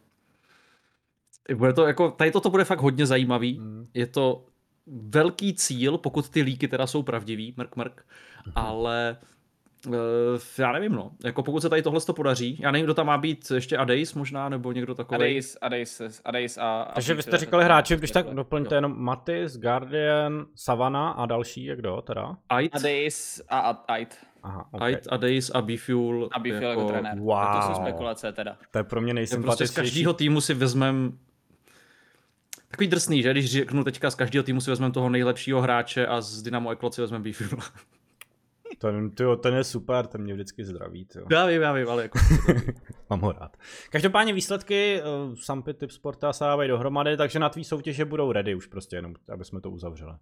[1.55, 3.87] bude to jako, tady toto bude fakt hodně zajímavý, Mm.
[3.93, 4.45] je to
[4.87, 8.05] velký cíl, pokud ty líky teda jsou pravdivý, mrk mrk,
[8.55, 9.25] ale eh,
[10.57, 13.17] já nevím, no, jako pokud se tady tohle to podaří, já nevím, kdo tam má
[13.17, 15.15] být, ještě Adeis možná, nebo někdo takový.
[15.15, 16.81] Adeis, Adeis, Adeis a...
[16.81, 21.25] a Takže vy jste jako říkali hráči, když tak doplňte jenom Matis, Guardian, Savana a
[21.25, 22.37] další, jak kdo teda?
[22.49, 24.17] Ait, Adeis a a- Ait.
[24.43, 24.93] Aha, okay.
[24.93, 26.29] Ait, Adeis a Befuel.
[26.31, 27.13] A Beefy jako trenér.
[27.13, 27.81] Tak To jsou wow.
[27.81, 28.57] spekulace teda.
[28.71, 31.17] To je pro mě Je prostě z každého týmu si vezmem
[32.75, 33.31] Takový drsný, že?
[33.31, 36.93] Když řeknu teďka z každého týmu si vezmeme toho nejlepšího hráče a z Dynamo Eklot
[36.93, 37.45] si vezmeme Beefy.
[38.77, 41.05] Ten, tyjo, ten je super, ten mě vždycky zdraví.
[41.05, 41.25] Tyjo.
[41.31, 42.19] já vím, já vím, ale jako...
[43.09, 43.57] Mám ho rád.
[43.91, 48.55] Každopádně výsledky uh, Sampy Tip Sporta se dávají dohromady, takže na tvý soutěže budou ready
[48.55, 50.13] už prostě jenom, aby jsme to uzavřeli.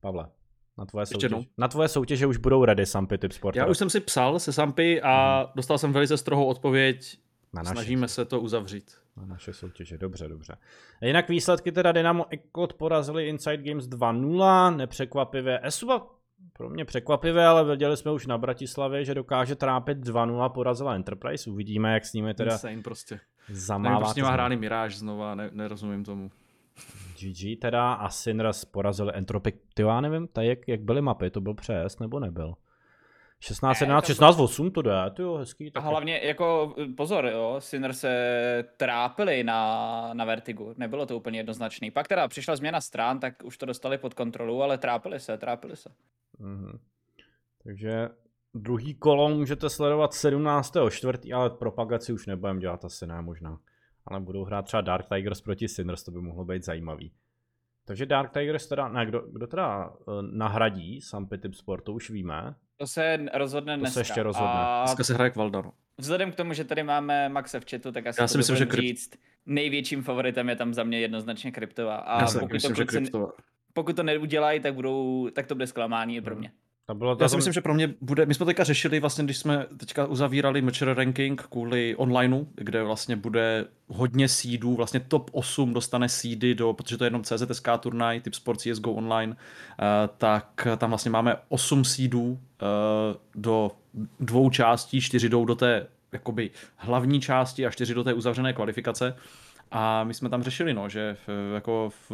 [0.00, 0.28] Pavle,
[0.78, 1.44] na tvoje, Ještě soutěž, jednou.
[1.58, 3.60] na tvoje soutěže už budou ready Sampy Tip Sporta.
[3.60, 7.18] Já už jsem si psal se Sampy a dostal jsem velice strohou odpověď.
[7.52, 8.90] na naše, Snažíme se to uzavřít.
[9.16, 10.56] na naše soutěže, dobře, dobře.
[11.02, 15.60] Jinak výsledky teda Dynamo Eklot porazili Inside Games 2-0, nepřekvapivě.
[15.62, 16.10] Esuba
[16.58, 21.50] pro mě překvapivé, ale věděli jsme už na Bratislavě, že dokáže trápit 2-0, porazila Enterprise.
[21.50, 23.20] Uvidíme, jak s nimi teda Insane prostě.
[23.48, 23.98] Nevím, zamává.
[23.98, 26.30] proč s nima hrány Mirage znova, ne, nerozumím tomu.
[27.20, 29.54] GG teda a Sinras porazili Entropic.
[29.74, 32.54] Ty já nevím, tady jak, jak byly mapy, to byl přes nebo nebyl?
[33.46, 35.68] 16, Ne, 17, to- 16, 8 to jde, ty jo, hezký.
[35.68, 41.38] A Tak hlavně jako pozor, jo, Sinner se trápili na, na Vertigu, nebylo to úplně
[41.38, 41.90] jednoznačný.
[41.90, 45.76] Pak teda přišla změna stran, tak už to dostali pod kontrolu, ale trápili se, trápili
[45.76, 45.90] se.
[46.38, 46.78] Mhm.
[47.64, 48.08] Takže
[48.54, 50.90] druhý kolo můžete sledovat 17.
[50.90, 53.58] čtvrtý, ale propagaci už nebudeme dělat asi ne možná.
[54.06, 57.12] Ale budou hrát třeba Dark Tigers proti Sinners, to by mohlo být zajímavý.
[57.84, 62.10] Takže Dark Tigers teda, ne, kdo, kdo teda uh, nahradí Sampy Tip Sport, to už
[62.10, 62.54] víme.
[62.76, 64.00] To se rozhodne To se dneska.
[64.00, 64.50] ještě rozhodne.
[64.54, 65.72] A Dneska se hraje Kvalda, no.
[65.98, 68.56] vzhledem k tomu, že tady máme Maxe v chatu, tak asi Já to si myslím,
[68.56, 69.10] že krypt- říct,
[69.46, 71.96] největším favoritem je tam za mě jednoznačně kryptová.
[71.96, 73.32] A Já si pokud, to myslím, že kluci, krypto...
[73.72, 76.40] pokud to neudělají, tak, budou, tak to bude zklamání i pro Hmm.
[76.40, 76.52] mě.
[76.86, 79.24] To bylo to Já si myslím, že pro mě bude, my jsme teďka řešili vlastně,
[79.24, 85.30] když jsme teďka uzavírali Matcher Ranking kvůli onlineu, kde vlastně bude hodně seedů, vlastně top
[85.32, 89.36] 8 dostane seedy do, protože to je jenom CZSK turnaj, typ Sport CSGO online, uh,
[90.18, 92.38] tak tam vlastně máme 8 seedů uh,
[93.34, 93.70] do
[94.20, 99.16] dvou částí, čtyři jdou do té jakoby hlavní části a čtyři do té uzavřené kvalifikace.
[99.70, 102.12] A my jsme tam řešili, no, že v, jako v,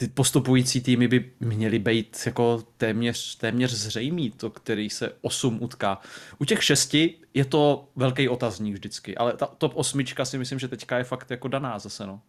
[0.00, 6.00] ty postupující týmy by měly být jako téměř, téměř zřejmý, to, který se 8 utká.
[6.38, 10.68] U těch šesti je to velký otazník vždycky, ale ta top osmička si myslím, že
[10.68, 12.20] teďka je fakt jako daná zase, no.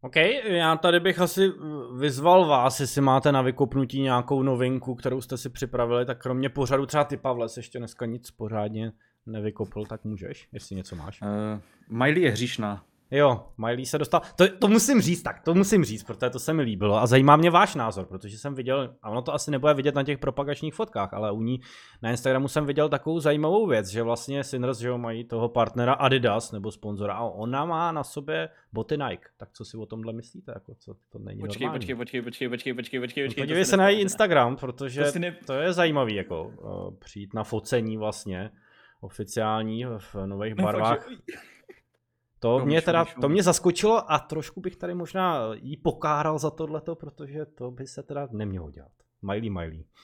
[0.00, 1.52] OK, já tady bych asi
[1.98, 6.86] vyzval vás, jestli máte na vykopnutí nějakou novinku, kterou jste si připravili, tak kromě pořadu,
[6.86, 8.92] třeba ty Pavle, ještě dneska nic pořádně
[9.26, 11.22] nevykopl, tak můžeš, jestli něco máš.
[11.22, 11.28] Uh,
[11.88, 12.84] Miley je hříšná.
[13.10, 14.20] Jo, Miley se dostal.
[14.36, 16.96] To, to musím říct, tak to musím říct, protože to se mi líbilo.
[16.96, 20.02] A zajímá mě váš názor, protože jsem viděl, a ono to asi nebude vidět na
[20.02, 21.60] těch propagačních fotkách, ale u ní
[22.02, 25.92] na Instagramu jsem viděl takovou zajímavou věc, že vlastně Sinners, že jo, mají toho partnera
[25.92, 29.28] Adidas nebo sponzora a ona má na sobě boty Nike.
[29.36, 30.52] Tak co si o tomhle myslíte?
[30.54, 31.78] Jako, co, to není počkej, normální.
[31.78, 33.42] počkej, počkej, počkej, počkej, počkej, počkej, počkej.
[33.42, 35.36] No, podívej se na její Instagram, protože to, ne...
[35.46, 38.50] to je zajímavý, jako uh, přijít na focení vlastně
[39.00, 41.06] oficiální v nových barvách.
[41.10, 41.16] No,
[42.40, 46.50] to no, mě teda, to mě zaskočilo a trošku bych tady možná jí pokáral za
[46.50, 48.92] tohleto, protože to by se teda nemělo dělat.
[49.22, 49.84] Miley, Miley.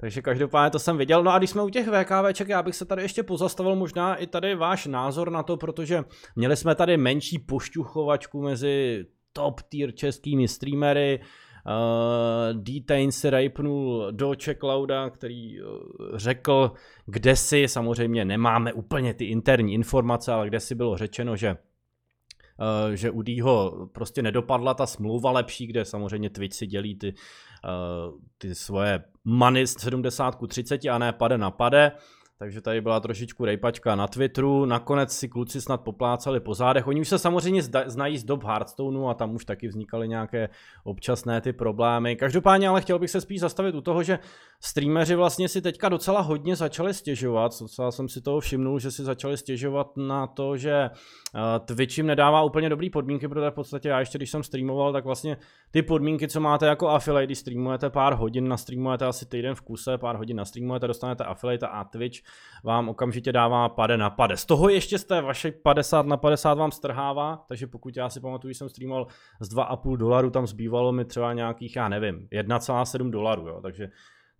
[0.00, 1.22] Takže každopádně to jsem viděl.
[1.22, 4.26] No a když jsme u těch VKVček, já bych se tady ještě pozastavil možná i
[4.26, 6.04] tady váš názor na to, protože
[6.36, 11.20] měli jsme tady menší pošťuchovačku mezi top tier českými streamery,
[11.66, 15.68] Uh, D-Tain se rejpnul do Checklouda, který uh,
[16.14, 16.72] řekl,
[17.06, 21.56] kde si, samozřejmě nemáme úplně ty interní informace, ale kde si bylo řečeno, že
[22.60, 27.14] Uh, že u Dýho prostě nedopadla ta smlouva lepší, kde samozřejmě Twitch si dělí ty,
[27.14, 31.92] uh, ty svoje money z 70 30 a ne pade na pade.
[32.40, 36.86] Takže tady byla trošičku rejpačka na Twitteru, nakonec si kluci snad poplácali po zádech.
[36.86, 40.48] Oni už se samozřejmě znají z dob Hearthstoneu a tam už taky vznikaly nějaké
[40.84, 42.16] občasné ty problémy.
[42.16, 44.18] Každopádně ale chtěl bych se spíš zastavit u toho, že
[44.60, 49.04] streameři vlastně si teďka docela hodně začali stěžovat, docela jsem si toho všimnul, že si
[49.04, 53.88] začali stěžovat na to, že eh, Twitch jim nedává úplně dobrý podmínky, protože v podstatě
[53.88, 55.36] já ještě když jsem streamoval, tak vlastně
[55.70, 60.16] ty podmínky, co máte jako affiliate, streamujete pár hodin, nastreamujete asi týden v kuse, pár
[60.16, 62.29] hodin nastreamujete, dostanete affiliate a Twitch
[62.64, 64.36] vám okamžitě dává pade na pade.
[64.36, 68.20] Z toho ještě z té vaše 50 na 50 vám strhává, takže pokud já si
[68.20, 69.06] pamatuju, jsem streamoval
[69.40, 73.88] z 2,5 dolaru, tam zbývalo mi třeba nějakých, já nevím, 1,7 dolarů, jo, takže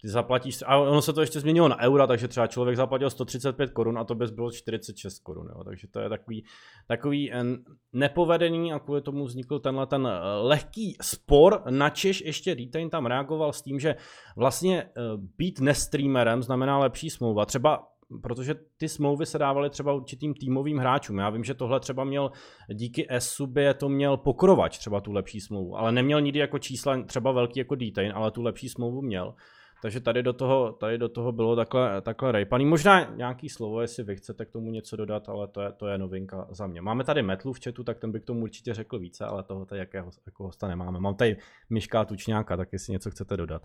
[0.03, 3.71] ty zaplatíš, a ono se to ještě změnilo na eura, takže třeba člověk zaplatil 135
[3.71, 5.65] korun a to bez bylo 46 korun, jo.
[5.65, 6.45] takže to je takový,
[6.89, 7.45] takový eh,
[7.93, 13.53] nepovedený a kvůli tomu vznikl tenhle ten eh, lehký spor, načež ještě Retain tam reagoval
[13.53, 13.97] s tím, že
[14.37, 14.91] vlastně eh,
[15.39, 17.87] být nestreamerem znamená lepší smlouva, třeba
[18.23, 21.19] protože ty smlouvy se dávaly třeba určitým týmovým hráčům.
[21.19, 22.31] Já vím, že tohle třeba měl
[22.75, 27.33] díky S-subě to měl pokrovač třeba tu lepší smlouvu, ale neměl nikdy jako čísla třeba
[27.33, 29.35] velký jako Detain, ale tu lepší smlouvu měl.
[29.83, 32.65] Takže tady do toho, tady do toho bylo takhle, takhle rejpaný.
[32.65, 35.99] Možná nějaký slovo, jestli vy chcete k tomu něco dodat, ale to je, to je
[35.99, 36.81] novinka za mě.
[36.81, 39.67] Máme tady Metlu v chatu, tak ten by k tomu určitě řekl více, ale toho
[39.67, 41.01] tady jakého, jako hosta nemáme.
[41.01, 41.37] Mám tady
[41.71, 43.63] Miška Tučňáka, tak jestli něco chcete dodat.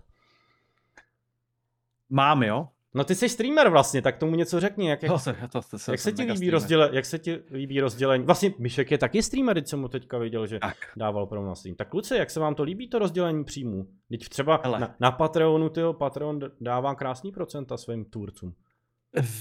[2.10, 2.68] Mám, jo?
[2.96, 4.88] No ty jsi streamer vlastně, tak tomu něco řekni.
[4.88, 5.18] Jak, jak, to,
[5.52, 8.24] to, to, to jak, se ti líbí rozděle, jak se ti líbí rozdělení?
[8.24, 10.76] Vlastně Mišek je taky streamer, teď jsem mu teďka viděl, že tak.
[10.96, 11.76] dával pro na stream.
[11.76, 13.86] Tak kluci, jak se vám to líbí, to rozdělení příjmů?
[14.08, 18.54] Teď třeba na, na Patreonu, tyjo, Patreon dává krásný procenta svým tvůrcům.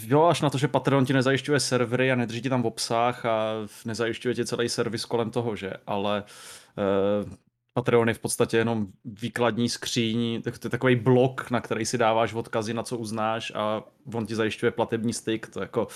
[0.07, 3.25] Jo, až na to, že Patreon ti nezajišťuje servery a nedrží ti tam v obsah
[3.25, 3.53] a
[3.85, 5.73] nezajišťuje ti celý servis kolem toho, že?
[5.87, 7.29] Ale uh,
[7.75, 11.97] Patreon je v podstatě jenom výkladní skříň, tak to je takový blok, na který si
[11.97, 13.83] dáváš odkazy, na co uznáš a
[14.13, 15.87] on ti zajišťuje platební styk, to jako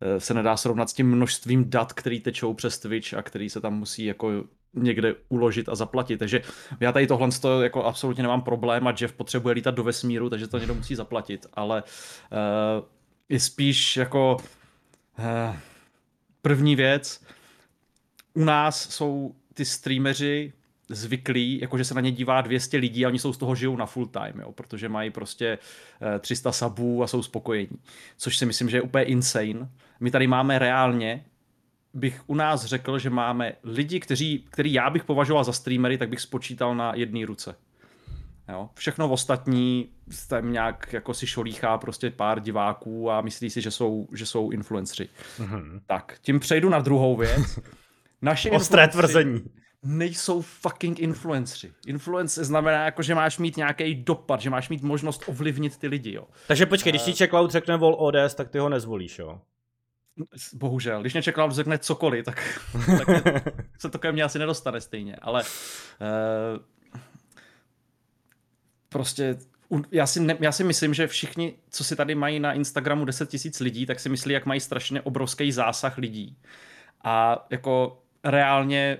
[0.00, 3.60] eh, se nedá srovnat s tím množstvím dat, který tečou přes Twitch a který se
[3.60, 4.44] tam musí jako
[4.74, 6.18] někde uložit a zaplatit.
[6.18, 6.42] Takže
[6.80, 10.46] já tady tohle to jako absolutně nemám problém a Jeff potřebuje lítat do vesmíru, takže
[10.46, 12.86] to někdo musí zaplatit, ale uh,
[13.28, 14.36] je spíš jako
[15.18, 15.56] uh,
[16.42, 17.24] první věc,
[18.34, 20.52] u nás jsou ty streameři
[20.90, 23.86] zvyklí, jakože se na ně dívá 200 lidí a oni jsou z toho žijou na
[23.86, 25.58] full time, jo, protože mají prostě
[26.20, 27.78] 300 eh, sabů a jsou spokojení.
[28.16, 29.68] Což si myslím, že je úplně insane.
[30.00, 31.24] My tady máme reálně,
[31.94, 36.08] bych u nás řekl, že máme lidi, kteří, který já bych považoval za streamery, tak
[36.08, 37.54] bych spočítal na jedné ruce.
[38.48, 38.68] Jo.
[38.74, 39.88] Všechno ostatní
[40.28, 44.50] tam nějak jako si šolíchá prostě pár diváků a myslí si, že jsou, že jsou
[44.50, 45.08] influenceri.
[45.38, 45.80] Mm-hmm.
[45.86, 47.58] Tak, tím přejdu na druhou věc.
[48.22, 49.44] Naše Ostré tvrzení
[49.82, 51.72] nejsou fucking influenceri.
[51.86, 56.12] Influence znamená jako, že máš mít nějaký dopad, že máš mít možnost ovlivnit ty lidi,
[56.12, 56.24] jo.
[56.46, 59.40] Takže počkej, když ti Cloud řekne vol ODS, tak ty ho nezvolíš, jo?
[60.52, 62.60] Bohužel, když mě Cloud řekne cokoliv, tak,
[62.98, 63.08] tak
[63.78, 66.62] se to ke mně asi nedostane stejně, ale uh,
[68.88, 69.36] prostě
[69.92, 73.28] já si, ne, já si myslím, že všichni, co si tady mají na Instagramu 10
[73.28, 76.36] tisíc lidí, tak si myslí, jak mají strašně obrovský zásah lidí.
[77.04, 78.98] A jako reálně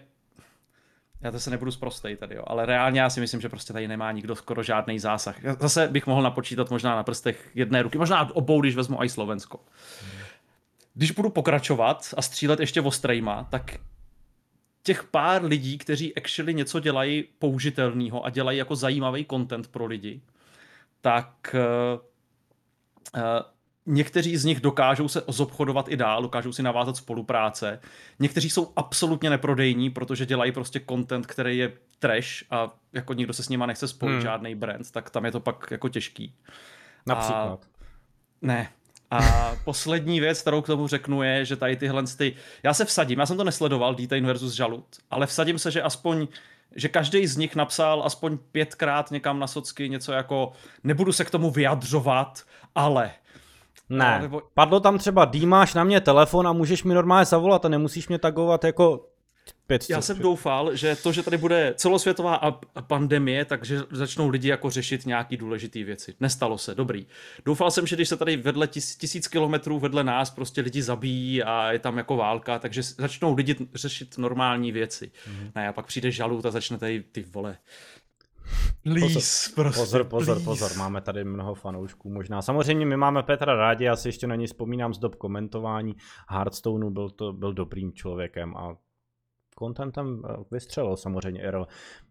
[1.23, 3.89] já to se nebudu zprostej tady, jo, ale reálně já si myslím, že prostě tady
[3.89, 5.37] nemá nikdo skoro žádný zásah.
[5.61, 9.61] Zase bych mohl napočítat možná na prstech jedné ruky, možná obou, když vezmu i Slovensko.
[10.95, 13.77] Když budu pokračovat a střílet ještě ostrejma, tak
[14.83, 20.21] těch pár lidí, kteří actually něco dělají použitelného a dělají jako zajímavý content pro lidi,
[21.01, 21.55] tak
[23.15, 23.21] uh,
[23.87, 27.81] někteří z nich dokážou se zobchodovat i dál, dokážou si navázat spolupráce.
[28.19, 33.43] Někteří jsou absolutně neprodejní, protože dělají prostě content, který je trash a jako nikdo se
[33.43, 34.23] s nima nechce spojit, hmm.
[34.23, 36.35] žádný brand, tak tam je to pak jako těžký.
[37.07, 37.65] Například.
[37.65, 37.69] A...
[38.43, 38.69] Ne,
[39.11, 42.37] a poslední věc, kterou k tomu řeknu, je, že tady tyhle ty...
[42.63, 46.29] Já se vsadím, já jsem to nesledoval, Detain versus Žalut, ale vsadím se, že aspoň
[46.77, 50.53] že každý z nich napsal aspoň pětkrát někam na socky něco jako
[50.85, 52.43] nebudu se k tomu vyjadřovat,
[52.75, 53.11] ale
[53.91, 54.43] ne, nebo...
[54.55, 58.19] padlo tam třeba, Dýmáš na mě telefon a můžeš mi normálně zavolat a nemusíš mě
[58.19, 59.07] tagovat jako
[59.67, 59.91] 500.
[59.91, 65.07] Já jsem doufal, že to, že tady bude celosvětová pandemie, takže začnou lidi jako řešit
[65.07, 66.15] nějaký důležité věci.
[66.21, 67.07] Nestalo se, dobrý.
[67.45, 71.43] Doufal jsem, že když se tady vedle tis, tisíc kilometrů vedle nás prostě lidi zabíjí
[71.43, 75.07] a je tam jako válka, takže začnou lidi řešit normální věci.
[75.07, 75.51] Mm-hmm.
[75.55, 77.57] Ne, a pak přijde žalut a začne tady ty vole.
[78.83, 80.45] Please, pozor, prostě, pozor, pozor, please.
[80.45, 82.43] pozor, máme tady mnoho fanoušků možná.
[82.43, 85.97] Samozřejmě my máme Petra rádi, já si ještě na něj vzpomínám z dob komentování
[86.29, 88.77] Hearthstoneu, byl to byl dobrým člověkem a
[89.63, 91.67] contentem eh, vystřelil samozřejmě IRL.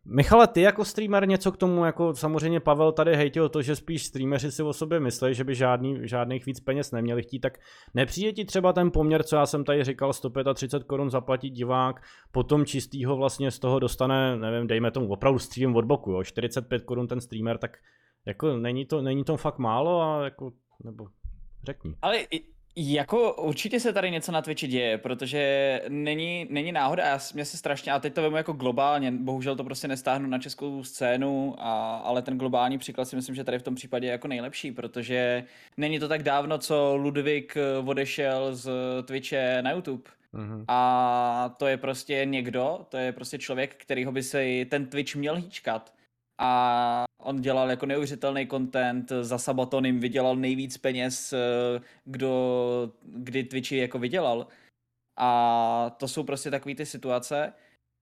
[0.06, 4.06] Michale, ty jako streamer něco k tomu, jako samozřejmě Pavel tady hejtil to, že spíš
[4.06, 7.58] streameři si o sobě myslí, že by žádný, žádných víc peněz neměli chtít, tak
[7.94, 12.66] nepřijde ti třeba ten poměr, co já jsem tady říkal, 135 korun zaplatit divák, potom
[12.66, 17.08] čistýho vlastně z toho dostane, nevím, dejme tomu opravdu stream od boku, jo, 45 korun
[17.08, 17.78] ten streamer, tak
[18.26, 20.52] jako není to, není to fakt málo a jako,
[20.84, 21.08] nebo
[21.64, 21.96] řekni.
[22.02, 22.18] Ale
[22.80, 27.58] jako určitě se tady něco na Twitchi děje, protože není, není náhoda, já, mě se
[27.58, 31.98] strašně, a teď to vemu jako globálně, bohužel to prostě nestáhnu na českou scénu, a,
[31.98, 35.44] ale ten globální příklad si myslím, že tady v tom případě je jako nejlepší, protože
[35.78, 38.70] není to tak dávno, co Ludvík eh, odešel z
[39.06, 40.04] Twitche na YouTube.
[40.34, 40.66] Mm-hmm.
[40.68, 45.36] A to je prostě někdo, to je prostě člověk, kterýho by se ten Twitch měl
[45.36, 45.94] hýčkat
[46.38, 53.78] a on dělal jako neuvěřitelný content, za Sabatonem vydělal nejvíc peněz, eh, kdo kdy Twitchi
[53.78, 54.48] jako vydělal.
[55.18, 57.54] A to jsou prostě takové ty situace,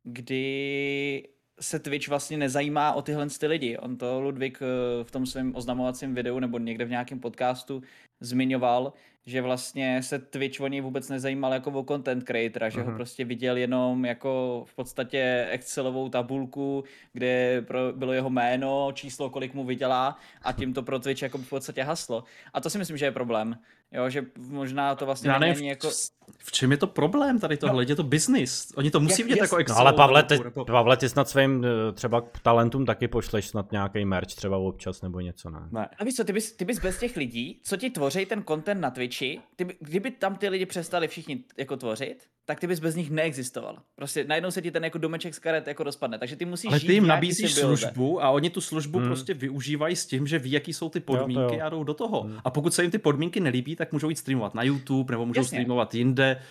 [0.03, 1.29] kdy
[1.61, 3.77] se Twitch vlastně nezajímá o tyhle ty lidi.
[3.77, 7.81] On to Ludvík eh, v tom svém oznamovacím videu nebo někde v nějakém podcastu
[8.19, 8.93] zmiňoval,
[9.27, 12.83] že vlastně se Twitch o něj vůbec nezajímal jako o content creatora, že uh-huh.
[12.83, 12.95] ho mhm.
[12.95, 19.53] prostě viděl jenom jako v podstatě Excelovou tabulku, kde pro, bylo jeho jméno, číslo, kolik
[19.53, 22.23] mu vydělá a tím to pro Twitch jako v podstatě haslo.
[22.53, 23.57] A to si myslím, že je problém.
[23.91, 25.89] Jo, že možná to vlastně Já není jako...
[26.37, 27.83] V čem je to problém tady tohle?
[27.83, 27.89] No.
[27.89, 28.73] Je to business.
[28.75, 29.75] Oni to musí vidět jako Excel.
[29.75, 30.65] No ale Pavle, ty, nebo...
[30.65, 35.19] Pavle, ty snad svým eh, třeba talentům taky pošleš snad nějaký merch třeba občas nebo
[35.19, 35.59] něco, ne?
[35.71, 35.89] ne.
[35.97, 38.81] A víš co, ty bys, ty bys bez těch lidí, co ti tvoří ten content
[38.81, 42.79] na Twitchi, ty by, kdyby tam ty lidi přestali všichni jako tvořit, tak ty bys
[42.79, 43.77] bez nich neexistoval.
[43.95, 46.79] Prostě najednou se ti ten jako domeček z karet jako rozpadne, takže ty musíš Ale
[46.79, 49.07] ty jim nabízíš službu a oni tu službu hmm.
[49.07, 51.65] prostě využívají s tím, že ví, jaký jsou ty podmínky jo, jo.
[51.65, 52.21] a jdou do toho.
[52.21, 52.37] Hmm.
[52.43, 55.39] A pokud se jim ty podmínky nelíbí, tak můžou jít streamovat na YouTube nebo můžou
[55.39, 55.55] Jasně.
[55.55, 56.41] streamovat jinde.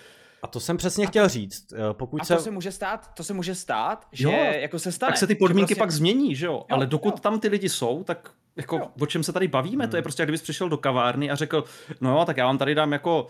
[0.43, 1.73] A to jsem přesně a chtěl říct.
[1.73, 2.37] Eh, pokud a se...
[2.37, 5.11] to se může stát, to se může stát, že jo, jako se stane.
[5.11, 5.79] Tak se ty podmínky prostě...
[5.79, 6.53] pak změní, že jo?
[6.53, 7.21] jo Ale dokud jo.
[7.21, 8.89] tam ty lidi jsou, tak jako jo.
[9.01, 9.91] o čem se tady bavíme, hmm.
[9.91, 10.03] to je hmm.
[10.03, 11.65] prostě, kdybys přišel do kavárny a řekl,
[12.01, 13.27] no jo, tak já vám tady dám jako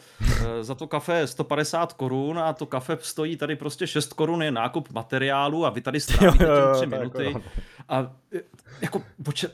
[0.46, 4.50] e, za to kafe 150 korun a to kafe stojí tady prostě 6 korun je
[4.50, 7.24] nákup materiálu a vy tady strávíte jo, jo, 3 minuty.
[7.24, 7.42] Jako,
[7.88, 8.40] a e,
[8.80, 9.48] jako o, če,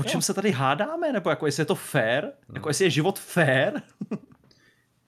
[0.00, 0.22] o čem jo.
[0.22, 2.54] se tady hádáme, nebo jako jestli je to fair, hmm.
[2.54, 3.72] jako jestli je život fair.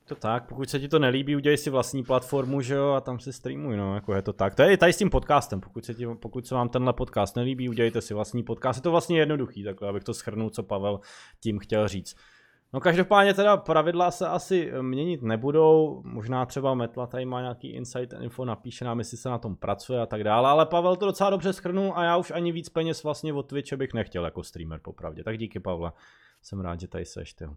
[0.08, 3.20] To tak, pokud se ti to nelíbí, udělej si vlastní platformu, že jo, a tam
[3.20, 4.54] si streamuj, no, jako je to tak.
[4.54, 7.36] To je i tady s tím podcastem, pokud se, ti, pokud se vám tenhle podcast
[7.36, 8.78] nelíbí, udělejte si vlastní podcast.
[8.78, 11.00] Je to vlastně jednoduchý, takhle, abych to schrnul, co Pavel
[11.40, 12.16] tím chtěl říct.
[12.72, 18.14] No každopádně teda pravidla se asi měnit nebudou, možná třeba Metla tady má nějaký insight
[18.20, 21.30] info, napíše nám, jestli se na tom pracuje a tak dále, ale Pavel to docela
[21.30, 24.80] dobře schrnul a já už ani víc peněz vlastně od Twitche bych nechtěl jako streamer
[24.82, 25.24] popravdě.
[25.24, 25.92] Tak díky Pavle,
[26.42, 27.48] jsem rád, že tady seš ty.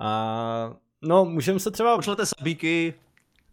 [0.00, 1.96] A No, můžeme se třeba...
[1.96, 2.94] Pošlete sabíky.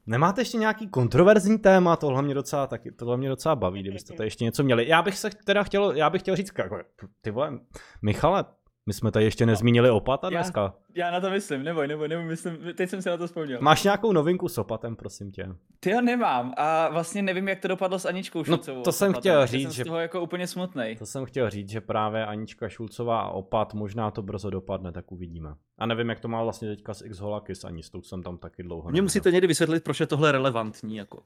[0.06, 1.96] Nemáte ještě nějaký kontroverzní téma?
[1.96, 4.88] Tohle mě docela, taky, tohle mě docela baví, kdybyste tady ještě něco měli.
[4.88, 6.80] Já bych se teda chtěl, já bych chtěl říct, jako,
[7.22, 7.60] ty vole,
[8.02, 8.46] Michale,
[8.86, 10.74] my jsme tady ještě nezmínili opata dneska.
[10.96, 13.60] Já, já na to myslím, neboj, neboj, neboj, myslím, teď jsem si na to vzpomněl.
[13.62, 15.56] Máš nějakou novinku s opatem, prosím tě?
[15.80, 18.78] Ty jo nemám a vlastně nevím, jak to dopadlo s Aničkou Šulcovou.
[18.78, 19.84] No, to jsem chtěl říct, jsem že...
[19.84, 20.96] z toho jako úplně smutný.
[21.00, 25.12] To jsem chtěl říct, že právě Anička Šulcová a opat, možná to brzo dopadne, tak
[25.12, 25.56] uvidíme.
[25.78, 28.38] A nevím, jak to má vlastně teďka s X Holakis ani, s tou jsem tam
[28.38, 28.90] taky dlouho.
[28.90, 31.24] Mě musíte někdy vysvětlit, proč je tohle relevantní, jako.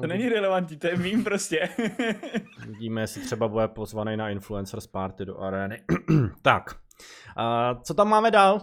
[0.00, 1.68] To není relevantní, to je mým prostě.
[2.66, 5.82] Vidíme, jestli třeba bude pozvaný na Influencers Party do arény.
[6.42, 6.70] tak,
[7.38, 8.60] uh, co tam máme dál?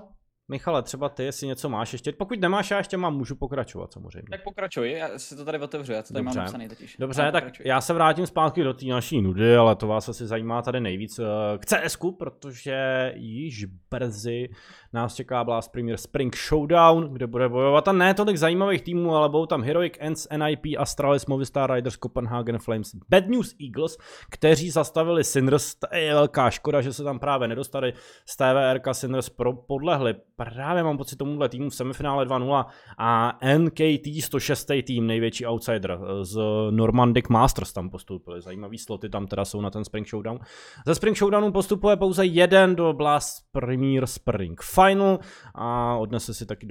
[0.52, 2.12] Michale, třeba ty, jestli něco máš ještě.
[2.12, 4.28] Pokud nemáš, já ještě mám, můžu pokračovat samozřejmě.
[4.32, 6.40] Tak pokračuj, já si to tady otevřu, já to tady Dobře.
[6.40, 6.98] mám napsaný totiž.
[7.00, 7.66] Dobře, Ale tak pokračuj.
[7.68, 11.20] já se vrátím zpátky do té naší nudy, ale to vás asi zajímá tady nejvíc.
[11.20, 11.24] eh,
[11.58, 14.50] K CS, protože již brzy
[14.94, 19.30] nás čeká Blast Premier Spring Showdown, kde bude bojovat a ne tolik zajímavých týmů, ale
[19.30, 23.98] budou tam Heroic Ends, NIP, Astralis, Movistar Riders, Copenhagen Flames, Bad News Eagles,
[24.30, 25.76] kteří zastavili Sinners.
[25.76, 27.94] To je velká škoda, že se tam právě nedostali
[28.26, 30.16] z TVRK Sinners pro podlehli.
[30.36, 32.66] Právě mám pocit tomuhle týmu v semifinále 2-0
[32.98, 34.68] a NKT 106.
[34.84, 36.40] tým, největší outsider eh, z
[36.72, 38.42] Normandic Masters tam postoupili.
[38.42, 40.40] Zajímavý sloty tam teda jsou na ten Spring Showdown.
[40.86, 45.20] Ze Spring Showdownu postupuje pouze jeden do Blast Premier Spring Final
[45.56, 46.68] a odnese si taky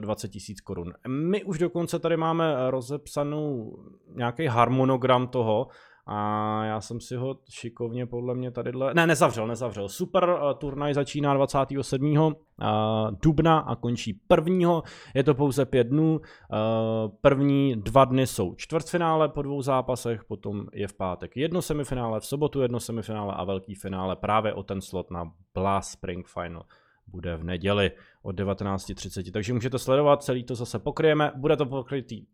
[0.00, 0.92] 20 tisíc korun.
[1.08, 3.76] My už dokonce tady máme rozepsanou
[4.16, 5.66] nějaký harmonogram toho,
[6.08, 8.94] a já jsem si ho šikovně podle mě tadyhle...
[8.94, 9.88] Ne, nezavřel, nezavřel.
[9.88, 12.16] Super uh, turnaj začíná 27.
[12.16, 12.32] Uh,
[13.22, 14.82] dubna a končí 1.
[15.14, 16.20] Je to pouze pět dnů.
[17.20, 22.26] První dva dny jsou čtvrtfinále po dvou zápasech, potom je v pátek jedno semifinále, v
[22.26, 26.62] sobotu jedno semifinále a velký finále právě o ten slot na Blast Spring Final
[27.06, 27.90] bude v neděli
[28.22, 29.32] od 19.30.
[29.32, 31.32] Takže můžete sledovat, celý to zase pokryjeme.
[31.36, 32.26] Bude to pokrytý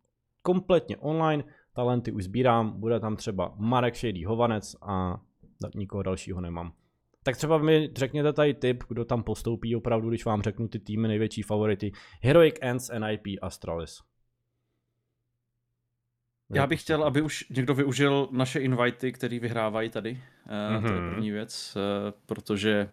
[0.42, 5.20] kompletně online, talenty už sbírám, bude tam třeba Marek Šejdý Hovanec a
[5.74, 6.72] nikoho dalšího nemám.
[7.24, 11.08] Tak třeba mi řekněte tady tip, kdo tam postoupí opravdu, když vám řeknu ty týmy
[11.08, 11.92] největší favority.
[12.22, 13.98] Heroic Ends, NIP, Astralis.
[16.54, 20.20] Já bych chtěl, aby už někdo využil naše invity, který vyhrávají tady.
[20.48, 20.86] Mm-hmm.
[20.88, 21.10] To je Mhm.
[21.14, 22.90] první věc, eh, protože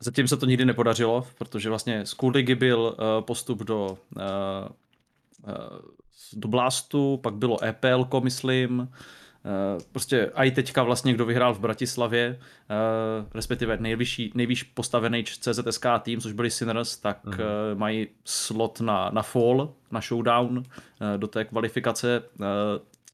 [0.00, 4.68] zatím se to nikdy nepodařilo, protože vlastně z League byl eh, postup do, eh,
[6.32, 8.88] do Blastu, pak bylo EPL, myslím,
[9.44, 12.38] eh, prostě a i teďka vlastně, kdo vyhrál v Bratislavě,
[12.70, 12.74] eh,
[13.34, 17.40] respektive nejvyšší, nejvýš postavený CZSK tým, což byli Sinners, tak Mhm.
[17.40, 20.62] eh, mají slot na, na fall, na showdown
[21.14, 22.44] eh, do té kvalifikace eh,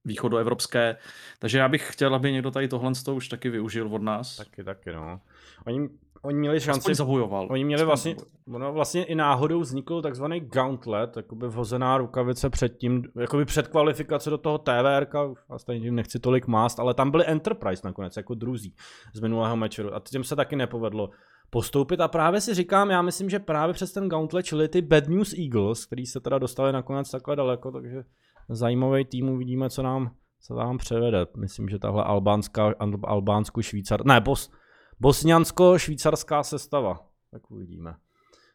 [0.04, 0.96] východoevropské.
[1.38, 4.36] Takže já bych chtěl, aby někdo tady tohle už taky využil od nás.
[4.36, 5.20] Tak Taky, taky, no.
[5.66, 5.88] Oni,
[6.24, 7.48] oni měli šanci Aspoň zabojoval.
[7.50, 8.16] Oni měli vlastně,
[8.54, 14.30] ono vlastně i náhodou vznikl takzvaný gauntlet, jakoby vhozená rukavice před tím, jakoby před kvalifikace
[14.30, 18.34] do toho TVRK, už vlastně tím nechci tolik mást, ale tam byli Enterprise nakonec, jako
[18.34, 18.74] druzí
[19.14, 21.10] z minulého mečeru a těm se taky nepovedlo
[21.50, 25.08] postoupit a právě si říkám, já myslím, že právě přes ten gauntlet, čili ty Bad
[25.08, 28.04] News Eagles, který se teda dostali nakonec takhle daleko, takže
[28.48, 30.10] zajímavý tým, uvidíme, co nám,
[30.46, 31.26] co nám převede.
[31.36, 34.50] Myslím, že tahle albánská, al- albánsko-švýcar, ne, bos,
[35.00, 37.06] bosňansko-švýcarská sestava.
[37.30, 37.94] Tak uvidíme.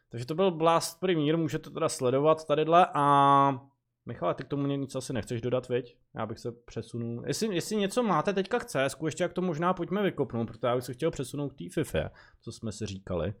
[0.08, 3.60] Takže to byl Blast Premier, můžete teda sledovat tadyhle a
[4.06, 5.96] Michale, ty k tomu nic asi nechceš dodat, viď?
[6.14, 7.22] Já bych se přesunul.
[7.26, 10.74] Jestli, jestli něco máte teďka k CS, ještě jak to možná pojďme vykopnout, protože já
[10.74, 12.10] bych se chtěl přesunout k té FIFA,
[12.40, 13.34] co jsme si říkali.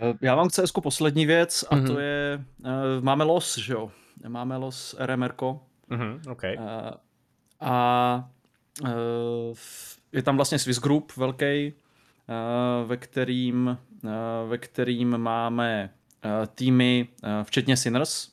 [0.00, 1.86] Eh, Já mám k CS poslední věc a Mhm.
[1.86, 2.70] to je, eh,
[3.00, 3.90] máme los, že jo?
[4.28, 6.44] Máme los RMRko Mhm, OK.
[6.44, 6.58] eh,
[7.60, 8.30] a
[9.54, 11.74] v- je tam vlastně Swiss Group velký,
[12.86, 14.08] ve kterým, eh,
[14.48, 15.90] ve kterým máme
[16.24, 18.28] eh, týmy, eh, včetně Sinners.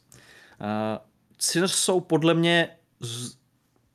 [0.61, 0.99] Eh,
[1.39, 2.69] Sinners jsou podle mě
[2.99, 3.35] z,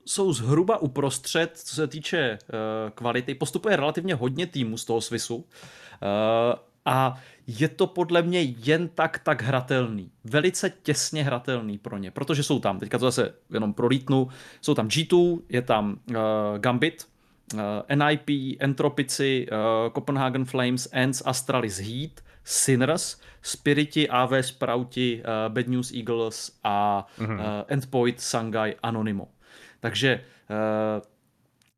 [0.07, 2.39] jsou zhruba uprostřed, co se týče eh,
[2.95, 3.35] kvality.
[3.35, 5.45] Postupuje relativně hodně týmů z toho Swissu.
[6.03, 7.15] Eh, a
[7.47, 10.11] je to podle mě jen tak tak hratelný.
[10.25, 14.29] Velice těsně hratelný pro ně, protože jsou tam, teďka to zase jenom prolítnu,
[14.61, 15.99] jsou tam G2, je tam
[16.59, 17.07] Gambit,
[17.95, 22.11] NIP, Entropici, uh, Copenhagen Flames, Ends, Astralis Heat,
[22.45, 27.27] Sinners, Spiriti, AV Sprouti, uh, Bad News Eagles a uh,
[27.69, 29.29] Endpoint, Sangai, Anonymo.
[29.81, 30.21] Takže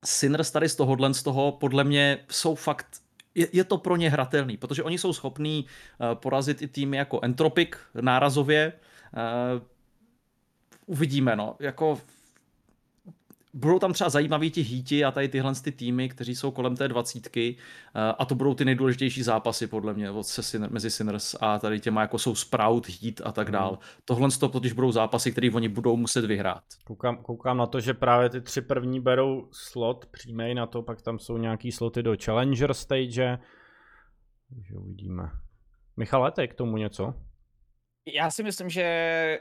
[0.04, 2.86] Sinners tady z tohohle z toho podle mě jsou fakt
[3.34, 5.66] je, je to pro ně hratelný, protože oni jsou schopní
[6.14, 7.68] porazit i týmy jako Entropic
[8.00, 8.72] nárazově.
[10.86, 11.56] Uvidíme, no.
[11.60, 12.00] Jako
[13.54, 16.88] budou tam třeba zajímaví ti híti a tady tyhle ty týmy, kteří jsou kolem té
[16.88, 21.36] dvacítky uh, a to budou ty nejdůležitější zápasy podle mě od se Sinner, mezi Sinners
[21.40, 23.78] a tady těma jako jsou Sprout, Heat a tak dál.
[24.04, 26.64] Tohle to totiž budou zápasy, které oni budou muset vyhrát.
[26.84, 31.02] Koukám, koukám na to, že právě ty tři první berou slot přímej na to, pak
[31.02, 33.38] tam jsou nějaký sloty do Challenger stage.
[34.54, 35.30] Takže uvidíme.
[35.96, 37.14] Michale, teď k tomu něco?
[38.14, 39.38] Já si myslím, že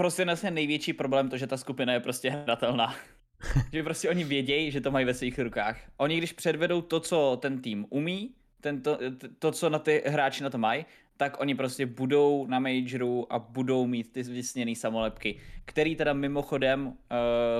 [0.00, 2.94] prostě je největší problém to, že ta skupina je prostě hratelná.
[3.72, 5.76] že prostě oni vědějí, že to mají ve svých rukách.
[5.96, 8.30] Oni když předvedou to, co ten tým umí,
[8.60, 8.98] ten to,
[9.38, 10.86] to, co na ty hráči na to mají,
[11.16, 16.86] tak oni prostě budou na Majoru a budou mít ty vysněné samolepky, který teda mimochodem
[16.86, 16.94] uh,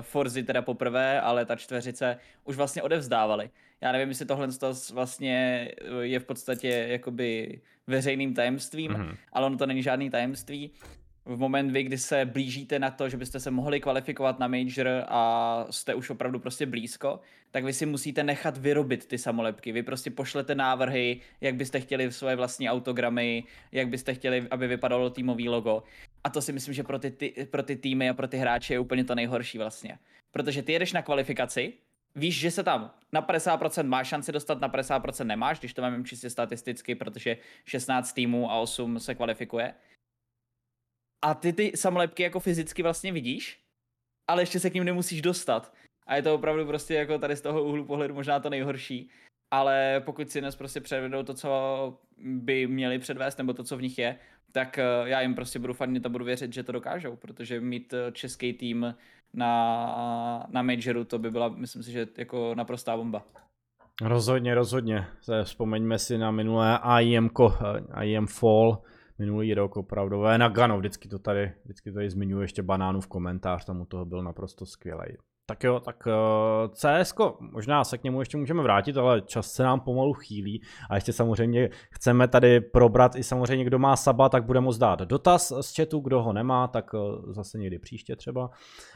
[0.01, 3.51] Forzy teda poprvé, ale ta čtveřice už vlastně odevzdávali.
[3.81, 4.49] Já nevím, jestli tohle
[4.93, 5.69] vlastně
[6.01, 9.17] je v podstatě jakoby veřejným tajemstvím, mm-hmm.
[9.33, 10.71] ale ono to není žádný tajemství
[11.35, 15.05] v moment vy, kdy se blížíte na to, že byste se mohli kvalifikovat na major
[15.09, 17.21] a jste už opravdu prostě blízko,
[17.51, 19.73] tak vy si musíte nechat vyrobit ty samolepky.
[19.73, 25.11] Vy prostě pošlete návrhy, jak byste chtěli svoje vlastní autogramy, jak byste chtěli, aby vypadalo
[25.11, 25.83] týmový logo.
[26.25, 28.75] A to si myslím, že pro ty, ty, pro ty týmy a pro ty hráče
[28.75, 29.99] je úplně to nejhorší vlastně.
[30.33, 31.73] Protože ty jedeš na kvalifikaci,
[32.15, 36.05] víš, že se tam na 50% máš šanci dostat, na 50% nemáš, když to mám
[36.05, 39.75] čistě statisticky, protože 16 týmů a 8 se kvalifikuje
[41.23, 43.61] a ty ty samolepky jako fyzicky vlastně vidíš,
[44.31, 45.73] ale ještě se k ním nemusíš dostat.
[46.07, 49.11] A je to opravdu prostě jako tady z toho úhlu pohledu možná to nejhorší.
[49.51, 51.51] Ale pokud si dnes prostě předvedou to, co
[52.19, 54.19] by měli předvést, nebo to, co v nich je,
[54.53, 57.93] tak eh, já jim prostě budu fandit a budu věřit, že to dokážou, protože mít
[57.93, 58.95] eh, český tým
[59.35, 63.23] na, na Majoru, to by byla, myslím si, že jako naprostá bomba.
[64.03, 65.07] Rozhodně, rozhodně.
[65.43, 67.31] Vzpomeňme si na minulé IEM,
[68.03, 68.83] IEM Fall,
[69.21, 70.23] minulý rok opravdu.
[70.37, 74.05] Na Gano, vždycky to tady, vždycky tady zmiňuje ještě banánu v komentář, tam u toho
[74.05, 75.17] byl naprosto skvělý.
[75.47, 76.13] Tak jo, tak uh,
[76.93, 80.63] eh, CS, možná se k němu ještě můžeme vrátit, ale čas se nám pomalu chýlí
[80.91, 84.99] a ještě samozřejmě chceme tady probrat i samozřejmě, kdo má saba, tak bude moct dát
[84.99, 88.51] dotaz z chatu, kdo ho nemá, tak uh, zase někdy příště třeba.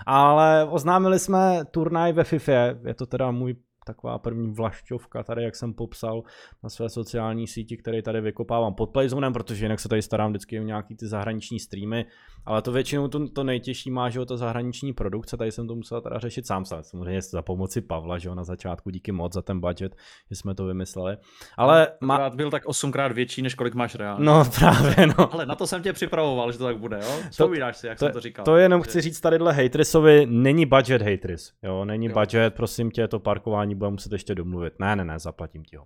[0.06, 2.52] Ale oznámili jsme turnaj ve FIFA,
[2.86, 3.54] je to teda můj
[3.84, 6.22] taková první vlašťovka tady, jak jsem popsal
[6.62, 10.60] na své sociální síti, který tady vykopávám pod Playzonem, protože jinak se tady starám vždycky
[10.60, 12.06] o nějaký ty zahraniční streamy,
[12.46, 15.74] ale to většinou to, to nejtěžší má, že o ta zahraniční produkce, tady jsem to
[15.74, 19.42] musel teda řešit sám samozřejmě za pomoci Pavla, že jo, na začátku, díky moc za
[19.42, 19.96] ten budget,
[20.30, 21.16] že jsme to vymysleli.
[21.56, 22.30] Ale má...
[22.30, 24.24] byl tak osmkrát větší, než kolik máš reálně.
[24.24, 25.34] No právě, no.
[25.34, 27.18] Ale na to jsem tě připravoval, že to tak bude, jo?
[27.30, 28.44] Vzpomínáš si, jak to, jsem to říkal.
[28.44, 28.84] To jenom že...
[28.88, 32.12] chci říct tadyhle hejtrisovi, není budget hejtris, jo, není jo.
[32.12, 34.72] budget, prosím tě, to parkování bude muset ještě domluvit.
[34.78, 35.84] Ne, ne, ne, zaplatím ti ho.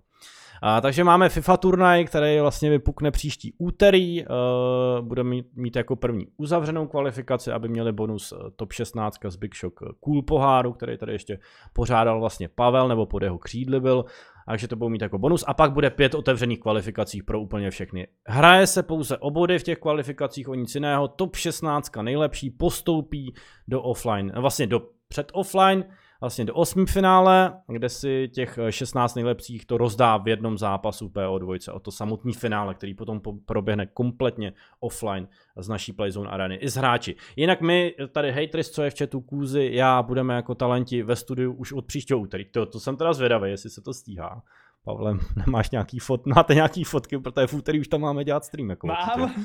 [0.62, 4.24] A, takže máme FIFA turnaj, který vlastně vypukne příští úterý.
[4.24, 9.36] Uh, budeme mít, mít jako první uzavřenou kvalifikaci, aby měli bonus uh, top 16 z
[9.36, 11.38] Big Shock Cool poháru, který tady ještě
[11.72, 14.04] pořádal vlastně Pavel, nebo pod jeho křídly byl.
[14.48, 15.44] Takže to budou mít jako bonus.
[15.46, 18.06] A pak bude pět otevřených kvalifikací pro úplně všechny.
[18.26, 21.08] Hraje se pouze o body v těch kvalifikacích, o nic jiného.
[21.08, 23.34] Top 16 nejlepší postoupí
[23.68, 25.84] do offline, vlastně do před offline
[26.20, 31.74] vlastně do osmi finále, kde si těch 16 nejlepších to rozdá v jednom zápasu PO2
[31.74, 36.76] o to samotný finále, který potom proběhne kompletně offline z naší Playzone areny i z
[36.76, 37.16] hráči.
[37.36, 41.52] Jinak my tady haters, co je v chatu Kůzy, já budeme jako talenti ve studiu
[41.52, 42.44] už od příštího úterý.
[42.44, 44.42] To, to jsem teda zvědavý, jestli se to stíhá.
[44.88, 48.70] Pavle, nemáš nějaký fot, máte nějaký fotky, protože v úterý už tam máme dělat stream.
[48.70, 49.40] Jako mám, určitě.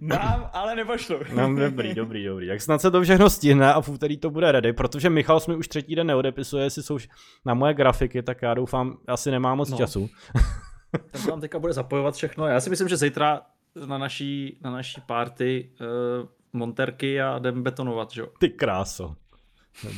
[0.00, 1.16] mám, ale nepošlu.
[1.34, 2.46] No, dobrý, dobrý, dobrý.
[2.46, 5.56] Jak snad se to všechno stihne a v úterý to bude ready, protože Michal mi
[5.56, 6.98] už třetí den neodepisuje, jestli jsou
[7.44, 9.76] na moje grafiky, tak já doufám, asi nemám moc no.
[9.76, 10.08] času.
[11.10, 12.46] Ten tam teďka bude zapojovat všechno.
[12.46, 13.40] Já si myslím, že zítra
[13.86, 18.26] na naší, na naší party uh, monterky a jdem betonovat, že jo?
[18.38, 19.16] Ty kráso.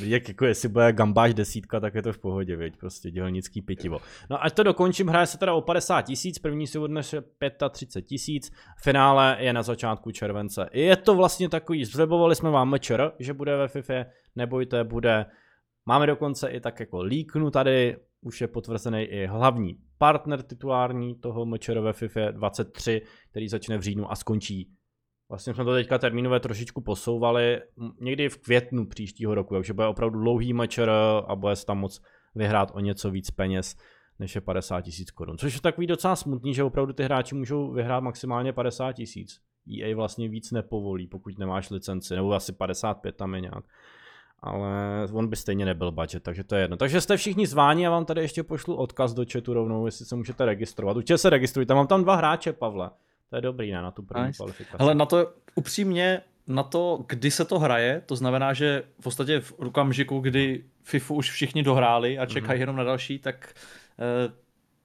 [0.04, 4.00] Jak jako jestli bude gambáž desítka, tak je to v pohodě, věď, prostě dělnický pitivo.
[4.30, 7.24] No ať to dokončím, hraje se teda o 50 tisíc, první si odnese
[7.70, 8.52] 35 tisíc,
[8.82, 10.68] finále je na začátku července.
[10.72, 14.04] Je to vlastně takový, zlebovali jsme vám mečer, že bude ve FIFA,
[14.36, 15.26] nebojte, bude,
[15.86, 21.46] máme dokonce i tak jako líknu tady, už je potvrzený i hlavní partner titulární toho
[21.46, 24.70] mečer ve FIFA 23, který začne v říjnu a skončí
[25.33, 27.61] Vlastně jsme to teďka termínové trošičku posouvali
[28.01, 30.91] někdy v květnu příštího roku, takže bude opravdu dlouhý mečer
[31.26, 32.03] a bude se tam moc
[32.35, 33.76] vyhrát o něco víc peněz
[34.18, 35.39] než je 50 tisíc korun.
[35.39, 39.41] Což je takový docela smutný, že opravdu ty hráči můžou vyhrát maximálně 50 tisíc.
[39.80, 43.64] EA vlastně víc nepovolí, pokud nemáš licenci, nebo asi 55 tam je nějak.
[44.39, 44.68] Ale
[45.12, 46.76] on by stejně nebyl budget, takže to je jedno.
[46.76, 50.16] Takže jste všichni zváni, a vám tady ještě pošlu odkaz do chatu rovnou, jestli se
[50.16, 50.97] můžete registrovat.
[50.97, 52.91] Určitě se registrujte, mám tam dva hráče, Pavle.
[53.33, 54.37] To je dobrý, ne, na tu první nice.
[54.37, 54.76] kvalifikaci.
[54.78, 59.41] Ale na to upřímně, na to, kdy se to hraje, to znamená, že v podstatě
[59.41, 62.61] v okamžiku, kdy FIFU už všichni dohráli a čekají mm-hmm.
[62.61, 63.55] jenom na další, tak
[64.26, 64.35] uh,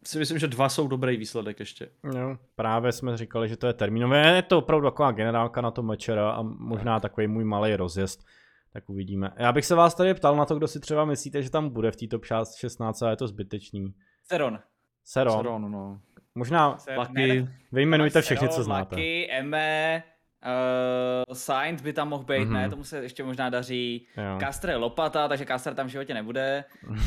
[0.03, 1.89] si myslím, že dva jsou dobrý výsledek ještě.
[2.03, 4.35] No, právě jsme říkali, že to je termínové.
[4.35, 7.11] Je to opravdu taková generálka na to mečera a možná tak.
[7.11, 8.25] takový můj malý rozjezd.
[8.73, 9.31] Tak uvidíme.
[9.37, 11.91] Já bych se vás tady ptal na to, kdo si třeba myslíte, že tam bude
[11.91, 12.19] v této
[12.59, 13.93] 16 a je to zbytečný.
[14.23, 14.59] Seron.
[15.03, 15.37] Seron.
[15.37, 15.99] Seron, no.
[16.37, 17.47] Možná Lucky.
[17.71, 18.95] Vyjmenujte všechny, co znáte.
[18.95, 20.03] Lucky, Eme,
[20.45, 22.51] uh, Sainz by tam mohl být, mm-hmm.
[22.51, 22.69] ne, mhm.
[22.69, 24.07] tomu se ještě možná daří.
[24.17, 24.39] Jo.
[24.39, 26.63] Caster je lopata, takže Caster tam v životě nebude.
[26.89, 26.97] uh,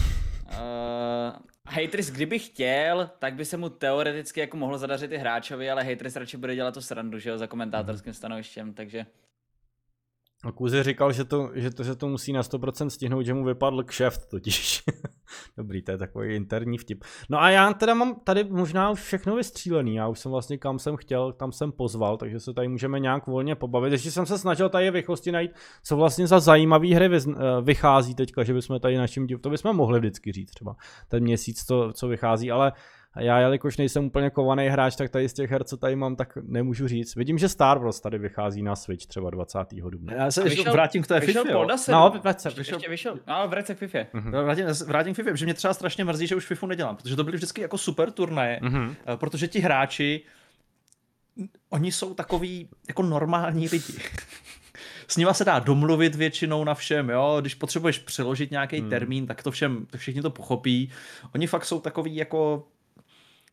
[1.67, 6.17] Haters, kdyby chtěl, tak by se mu teoreticky jako mohlo zadařit i hráčovi, ale Haters
[6.17, 9.07] radši bude dělat to srandu, že jo, za komentátorským stanovištěm, takže...
[10.45, 13.45] A Kuzi říkal, že to, že, to, že to musí na 100% stihnout, že mu
[13.45, 14.83] vypadl kšeft totiž.
[15.57, 17.05] Dobrý, to je takový interní vtip.
[17.29, 20.79] No a já teda mám tady možná už všechno vystřílený, já už jsem vlastně kam
[20.79, 23.93] jsem chtěl, tam jsem pozval, takže se tady můžeme nějak volně pobavit.
[23.93, 25.51] Ještě jsem se snažil tady v najít,
[25.83, 27.33] co vlastně za zajímavé hry eh,
[27.63, 29.41] vychází teďka, že bychom tady našim div...
[29.41, 30.77] to bychom mohli vždycky říct třeba,
[31.09, 32.73] ten měsíc to, co vychází, ale
[33.15, 36.17] a já, jelikož nejsem úplně kovaný hráč, tak tady z těch her, co tady mám,
[36.17, 37.17] tak nemůžu říct.
[37.17, 39.59] Vidím, že Star Wars tady vychází na Switch třeba 20.
[39.73, 40.15] dubna.
[40.15, 41.53] Já se vyšel, vrátím k té vyšel FIFA.
[41.89, 42.49] No, vrať se.
[42.51, 43.19] Vyšel, ještě vyšel.
[43.29, 43.99] No, se k FIFA.
[43.99, 44.45] Mm-hmm.
[44.45, 47.25] Vrátím, vrátím k FIFA, že mě třeba strašně mrzí, že už FIFA nedělám, protože to
[47.25, 48.95] byly vždycky jako super turnaje, mm-hmm.
[49.17, 50.25] protože ti hráči,
[51.69, 53.93] oni jsou takový jako normální lidi.
[55.09, 58.91] s nima se dá domluvit většinou na všem, jo, když potřebuješ přeložit nějaký hmm.
[58.91, 60.91] termín, tak to všem, všichni to pochopí.
[61.35, 62.67] Oni fakt jsou takový jako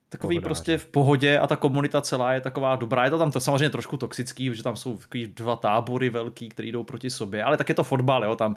[0.09, 0.45] takový Pohodáři.
[0.45, 3.03] prostě v pohodě a ta komunita celá je taková dobrá.
[3.03, 6.67] Je to tam to samozřejmě trošku toxický, že tam jsou takový dva tábory velký, které
[6.67, 8.55] jdou proti sobě, ale tak je to fotbal, jo, tam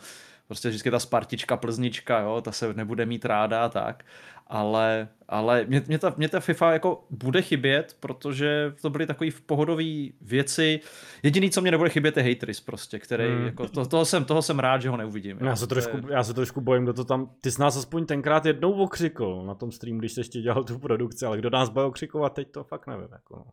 [0.51, 4.05] prostě vždycky ta Spartička, Plznička, jo, ta se nebude mít ráda a tak,
[4.47, 9.31] ale, ale mě, mě, ta, mě ta FIFA jako bude chybět, protože to byly takové
[9.47, 9.85] pohodové
[10.21, 10.81] věci.
[11.23, 13.45] Jediný, co mě nebude chybět, je Hatris prostě, který, hmm.
[13.45, 15.39] jako, to, toho, jsem, toho jsem rád, že ho neuvidím.
[15.41, 16.03] Já se, trošku, je...
[16.11, 19.55] já se trošku bojím, kdo to tam, ty jsi nás aspoň tenkrát jednou okřikl na
[19.55, 22.65] tom stream, když jsi ještě dělal tu produkci, ale kdo nás bude okřikovat teď, to
[22.65, 23.09] fakt nevím.
[23.13, 23.45] Jako, no.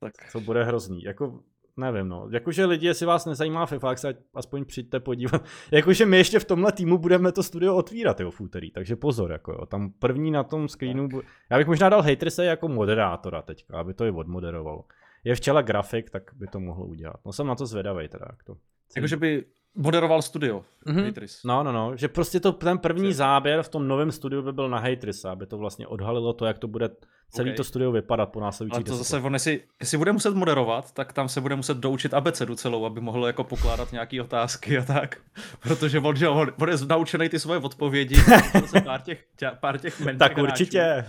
[0.00, 0.12] Tak.
[0.32, 1.02] To bude hrozný.
[1.02, 1.40] Jako,
[1.76, 2.28] nevím, no.
[2.30, 5.44] Jakože lidi, jestli vás nezajímá FIFA, tak se aspoň přijďte podívat.
[5.70, 9.32] Jakože my ještě v tomhle týmu budeme to studio otvírat, jo, v úterý, takže pozor,
[9.32, 9.66] jako jo.
[9.66, 11.22] Tam první na tom screenu, bu...
[11.50, 14.84] já bych možná dal Haterse jako moderátora teďka, aby to i odmoderoval.
[15.24, 17.16] Je v čele grafik, tak by to mohlo udělat.
[17.26, 18.56] No jsem na to zvědavý teda, jak to.
[18.96, 19.44] Jakože by
[19.74, 20.64] moderoval studio.
[20.86, 21.40] Mm-hmm.
[21.44, 24.68] No, no, no, že prostě to, ten první záběr v tom novém studiu by byl
[24.68, 26.90] na Hatrisa, aby to vlastně odhalilo to, jak to bude
[27.30, 27.56] celý okay.
[27.56, 31.12] to studio vypadat po následujících Ale to zase on, jestli, jestli bude muset moderovat, tak
[31.12, 35.20] tam se bude muset doučit abecedu celou, aby mohl jako pokládat nějaké otázky a tak.
[35.60, 38.16] Protože on, že on, on je naučený ty svoje odpovědi,
[38.84, 39.24] pár těch,
[39.60, 41.04] pár těch Tak určitě.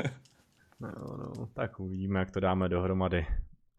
[0.80, 3.26] no, no, tak uvidíme, jak to dáme dohromady.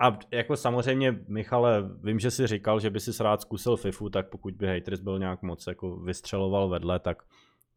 [0.02, 4.30] A jako samozřejmě, Michale, vím, že jsi říkal, že by si rád zkusil FIFU, tak
[4.30, 7.24] pokud by Haters byl nějak moc jako vystřeloval vedle, tak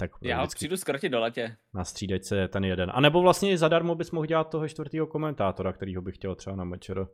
[0.08, 1.56] tak Já ho přijdu skrotit do letě.
[1.74, 2.90] Na střídačce je ten jeden.
[2.94, 6.56] A nebo vlastně i zadarmo bys mohl dělat toho čtvrtého komentátora, kterýho bych chtěl třeba
[6.56, 7.06] na mečer.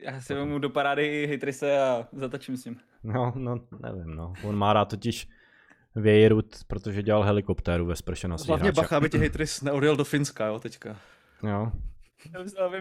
[0.00, 2.76] Já si vemu do parády Hitrise a zatačím s ním.
[3.02, 4.32] No, no, nevím, no.
[4.44, 5.28] On má rád totiž
[5.96, 10.46] Vějrut, protože dělal helikoptéru ve sprše na Hlavně bacha, aby ti Hitris neodjel do Finska,
[10.46, 10.96] jo, teďka.
[11.48, 11.72] Jo,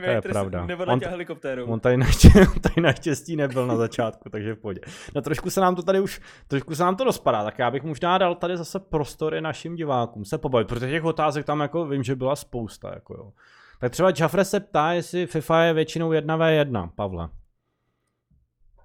[0.01, 0.67] to je pravda.
[0.87, 1.65] On, helikoptéru.
[1.65, 4.81] On tady, naštěstí, tady naštěstí nebyl na začátku, takže v pohodě.
[5.15, 7.83] No trošku se nám to tady už, trošku se nám to rozpadá, tak já bych
[7.83, 12.03] možná dal tady zase prostory našim divákům se pobavit, protože těch otázek tam jako vím,
[12.03, 13.31] že byla spousta, jako jo.
[13.79, 17.29] Tak třeba Jafre se ptá, jestli FIFA je většinou 1v1, Pavle.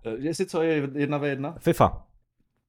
[0.07, 1.55] Uh, jestli co je 1v1?
[1.59, 2.07] FIFA.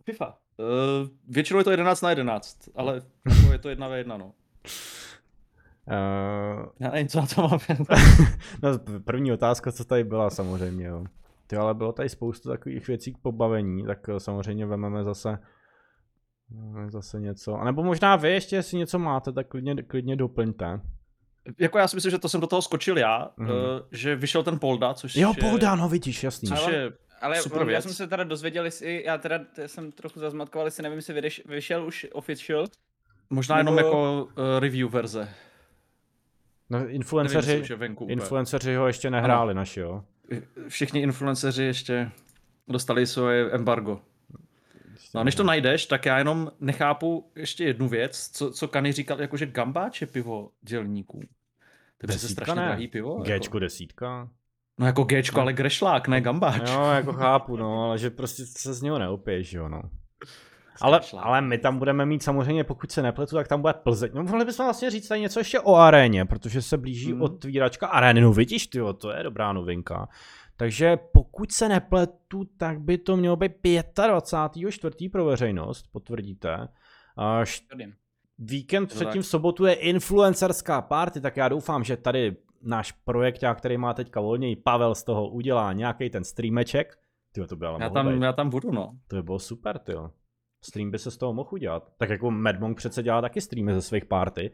[0.03, 0.37] FIFA.
[0.57, 3.01] Uh, většinou je to 11 na 11, ale
[3.51, 4.33] je to 1v1, no.
[5.87, 7.59] Uh, Já nevím, co na to mám.
[8.63, 8.69] no,
[9.05, 11.05] první otázka, co tady byla samozřejmě, jo.
[11.47, 15.39] Ty, ale bylo tady spoustu takových věcí k pobavení, tak eh, samozřejmě vezmeme zase
[16.89, 17.55] zase něco.
[17.55, 20.81] A nebo možná vy ještě, jestli něco máte, tak klidně, klidně doplňte.
[21.59, 23.49] Jako já si myslím, že to jsem do toho skočil já, mm.
[23.49, 23.55] uh,
[23.91, 26.49] že vyšel ten Polda, což Jo, je, Polda, no vidíš, jasný.
[26.49, 27.83] Což je ale super já věc.
[27.83, 32.07] jsem se teda dozvěděl, jestli, já teda jsem trochu zazmatkoval, jestli nevím, jestli vyšel už
[32.13, 32.65] official.
[33.29, 33.69] Možná nebo...
[33.69, 35.29] jenom jako uh, review verze.
[36.69, 37.63] No, influenceři,
[38.07, 39.57] influenceři ho ještě nehráli ano.
[39.57, 40.03] naši, jo?
[40.67, 42.11] Všichni influenceři ještě
[42.67, 44.01] dostali svoje embargo.
[45.15, 48.91] No a než to najdeš, tak já jenom nechápu ještě jednu věc, co, co Kany
[48.91, 51.19] říkal, jakože gambáč je pivo dělníků.
[51.97, 52.65] To je přece strašně ne.
[52.65, 53.19] drahý pivo.
[53.19, 53.59] Gčko jako.
[53.59, 54.29] desítka.
[54.79, 55.41] No jako Gčko, no.
[55.41, 56.69] ale grešlák, ne gambáč.
[56.69, 59.81] Jo, jako chápu, no, ale že prostě se z něho neopiješ, jo, no.
[60.81, 64.11] Ale, ale my tam budeme mít samozřejmě, pokud se nepletu, tak tam bude Plzeň.
[64.13, 67.21] No mohli bychom vlastně říct tady něco ještě o aréně, protože se blíží hmm.
[67.21, 68.21] otvíračka arény.
[68.21, 70.07] No vidíš, ty, to je dobrá novinka.
[70.57, 75.11] Takže pokud se nepletu, tak by to mělo být 25.4.
[75.11, 76.67] pro veřejnost, potvrdíte.
[77.17, 77.65] Až
[78.39, 83.77] víkend předtím v sobotu je influencerská party, tak já doufám, že tady náš projekt, který
[83.77, 86.97] má teďka volněji, Pavel z toho udělá nějaký ten streameček.
[87.31, 88.91] Tyjo, to by ale já, tam, já tam budu, no.
[89.07, 89.93] To by bylo super, ty.
[90.67, 91.91] Stream by se z toho mohl udělat.
[91.97, 94.51] Tak jako Madmonk přece dělá taky streamy ze svých party.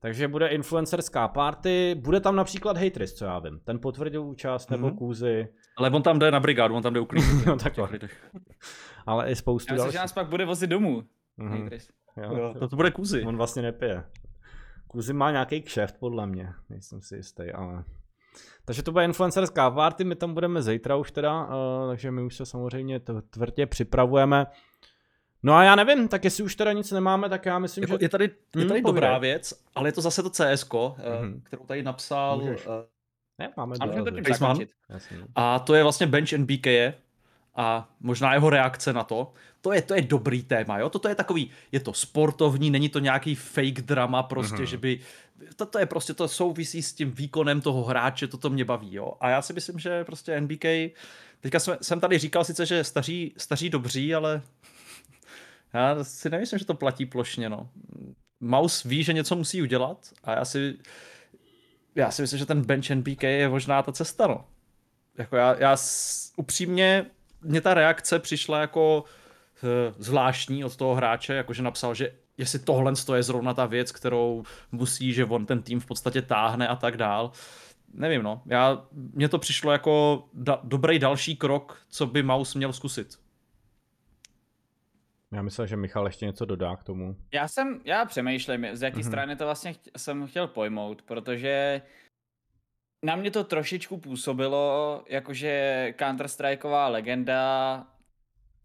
[0.00, 3.60] Takže bude influencerská party, bude tam například Hatris, co já vím.
[3.64, 4.98] Ten potvrdil účast, nebo mm-hmm.
[4.98, 5.48] Kůzy.
[5.76, 7.46] Ale on tam jde na brigádu, on tam jde uklidit.
[7.46, 7.88] no takhle.
[9.06, 11.02] Ale i spoustu já myslím, že nás pak bude vozit domů.
[11.38, 11.80] Mm-hmm.
[12.16, 12.36] Jo.
[12.36, 13.22] Jo, to, to bude Kůzy.
[13.22, 14.04] On vlastně nepije.
[14.88, 17.84] Kuzi má nějaký kšeft, podle mě, nejsem si jistý, ale...
[18.64, 21.50] Takže to bude influencerská party, my tam budeme zítra už teda, uh,
[21.88, 24.46] takže my už se samozřejmě tvrdě připravujeme.
[25.42, 28.04] No a já nevím, tak jestli už teda nic nemáme, tak já myslím, jako že...
[28.04, 28.24] Je tady,
[28.56, 31.40] je tady hmm, dobrá věc, ale je to zase to CS, mm-hmm.
[31.42, 32.38] kterou tady napsal...
[32.40, 32.54] Uh,
[33.38, 34.04] ne, máme a, to
[35.34, 36.66] a to je vlastně Bench NBK
[37.54, 39.32] a možná jeho reakce na to.
[39.60, 40.90] To je, to je dobrý téma, jo?
[40.90, 44.62] Toto je takový, je to sportovní, není to nějaký fake drama prostě, mm-hmm.
[44.62, 45.00] že by,
[45.56, 49.12] toto je prostě, to souvisí s tím výkonem toho hráče, toto mě baví, jo?
[49.20, 50.64] A já si myslím, že prostě NBK,
[51.40, 54.42] teďka jsem, jsem tady říkal sice, že staří, staří dobří, ale
[55.72, 57.70] já si nemyslím, že to platí plošně, no.
[58.40, 60.78] Mouse ví, že něco musí udělat a já si,
[61.94, 64.44] já si myslím, že ten bench NBK je možná ta cesta, no.
[65.18, 65.76] Jako já, já
[66.36, 67.06] upřímně,
[67.42, 69.04] mě ta reakce přišla jako
[69.62, 74.42] uh, zvláštní od toho hráče, jakože napsal, že jestli tohle je zrovna ta věc, kterou
[74.72, 77.32] musí, že on ten tým v podstatě táhne a tak dál.
[77.94, 78.42] Nevím, no.
[78.46, 83.18] Já, mně to přišlo jako da, dobrý další krok, co by Mouse měl zkusit.
[85.32, 87.16] Já myslím, že Michal ještě něco dodá k tomu.
[87.34, 89.06] Já jsem, já přemýšlím, z jaké mm-hmm.
[89.06, 91.82] strany to vlastně chtě, jsem chtěl pojmout, protože
[93.04, 97.86] na mě to trošičku působilo, jakože Counter-Strikeová legenda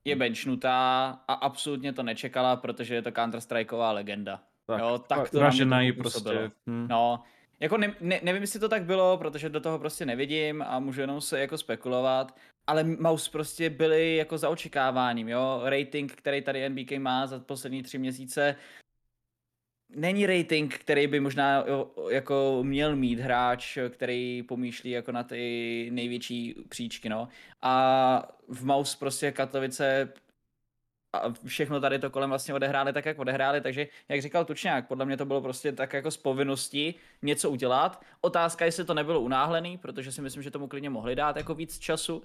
[0.05, 4.43] je benchnutá a absolutně to nečekala, protože je to Counter-Strikeová legenda.
[4.66, 6.51] Tak, jo, tak to na mě to prostě.
[6.68, 6.88] Hmm.
[6.88, 7.24] No,
[7.60, 11.01] jako ne, ne, nevím, jestli to tak bylo, protože do toho prostě nevidím a můžu
[11.01, 12.36] jenom se jako spekulovat,
[12.68, 15.62] ale Mouse prostě byly jako za očekáváním, jo.
[15.64, 18.56] Rating, který tady NBK má za poslední tři měsíce,
[19.95, 21.66] není rating, který by možná
[22.10, 27.28] jako měl mít hráč, který pomýšlí jako na ty největší příčky, no.
[27.62, 30.14] A v Mouse prostě Katovice
[31.14, 35.05] a všechno tady to kolem vlastně odehráli tak, jak odehráli, takže jak říkal Tučňák, podle
[35.05, 38.01] mě to bylo prostě tak jako z povinnosti něco udělat.
[38.22, 41.80] Otázka, jestli to nebylo unáhlený, protože si myslím, že tomu klidně mohli dát jako víc
[41.80, 42.24] času,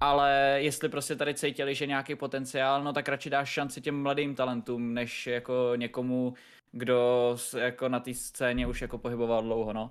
[0.00, 4.34] ale jestli prostě tady cítili, že nějaký potenciál, no tak radši dáš šanci těm mladým
[4.34, 6.34] talentům, než jako někomu,
[6.72, 9.90] kdo jako na té scéně už jako pohyboval dlouho, no.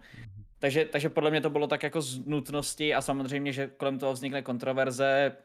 [0.60, 4.14] Takže, takže podle mě to bylo tak jako z nutnosti a samozřejmě, že kolem toho
[4.14, 5.36] vznikne kontroverze,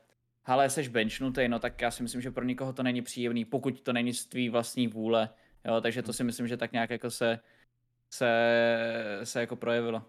[0.45, 3.81] ale jsi benchnutý, no tak já si myslím, že pro nikoho to není příjemný, pokud
[3.81, 5.29] to není z tvý vlastní vůle,
[5.65, 7.41] jo, takže to si myslím, že tak nějak jako se,
[8.11, 8.31] se,
[9.25, 10.03] se jako projevilo.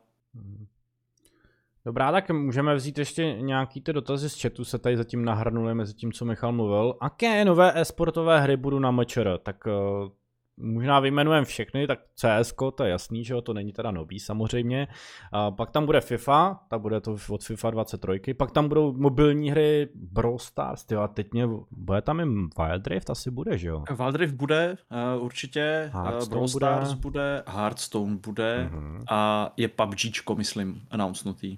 [1.85, 5.93] Dobrá, tak můžeme vzít ještě nějaký ty dotazy z chatu, se tady zatím nahrnuli mezi
[5.93, 6.97] tím, co Michal mluvil.
[7.01, 9.37] Aké nové e-sportové hry budu na MČR?
[9.43, 10.09] Tak uh,
[10.57, 14.87] možná vyjmenujeme všechny, tak CS, to je jasný, že jo, to není teda nový samozřejmě.
[15.31, 19.51] A pak tam bude FIFA, ta bude to od FIFA 23, pak tam budou mobilní
[19.51, 23.67] hry Brawl Stars, tyjo, a teď mě, bude tam i Wild Rift, asi bude, že
[23.67, 23.83] jo?
[23.97, 24.77] Wild Rift bude,
[25.15, 29.03] uh, určitě, uh, Brawl Stars bude, bude Hearthstone bude uh-huh.
[29.09, 31.57] a je PUBGčko, myslím, announcenutý.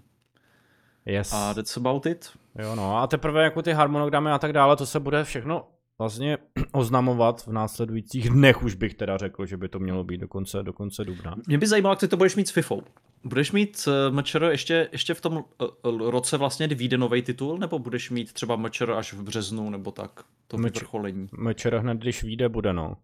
[1.05, 1.33] Yes.
[1.33, 2.31] A that's about it.
[2.59, 5.67] Jo no, a teprve jako ty harmonogramy a tak dále, to se bude všechno
[5.99, 6.37] vlastně
[6.71, 10.63] oznamovat v následujících dnech, už bych teda řekl, že by to mělo být do konce,
[10.63, 11.35] do konce dubna.
[11.47, 12.75] Mě by zajímalo, jak ty to budeš mít s FIFA.
[13.23, 15.43] Budeš mít uh, eh, MČR ještě, ještě v tom
[15.83, 19.69] uh, roce vlastně, kdy vyjde nový titul, nebo budeš mít třeba MČR až v březnu,
[19.69, 21.27] nebo tak, to Mč- vyvrcholení?
[21.37, 22.97] MČR hned, když vyjde, bude no.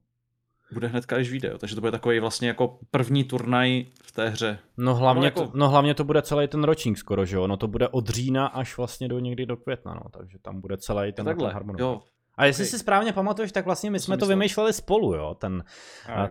[0.71, 4.59] Bude hned, když vyjde, takže to bude takový vlastně jako první turnaj v té hře.
[4.77, 5.47] No hlavně, no, jako...
[5.47, 7.47] to, no hlavně to bude celý ten ročník skoro, že jo?
[7.47, 10.77] No to bude od října až vlastně do někdy do května, no, takže tam bude
[10.77, 11.99] celý ten, ten harmonogram.
[12.39, 15.63] A jestli si správně pamatuješ, tak vlastně my to jsme to vymýšleli spolu, jo, ten,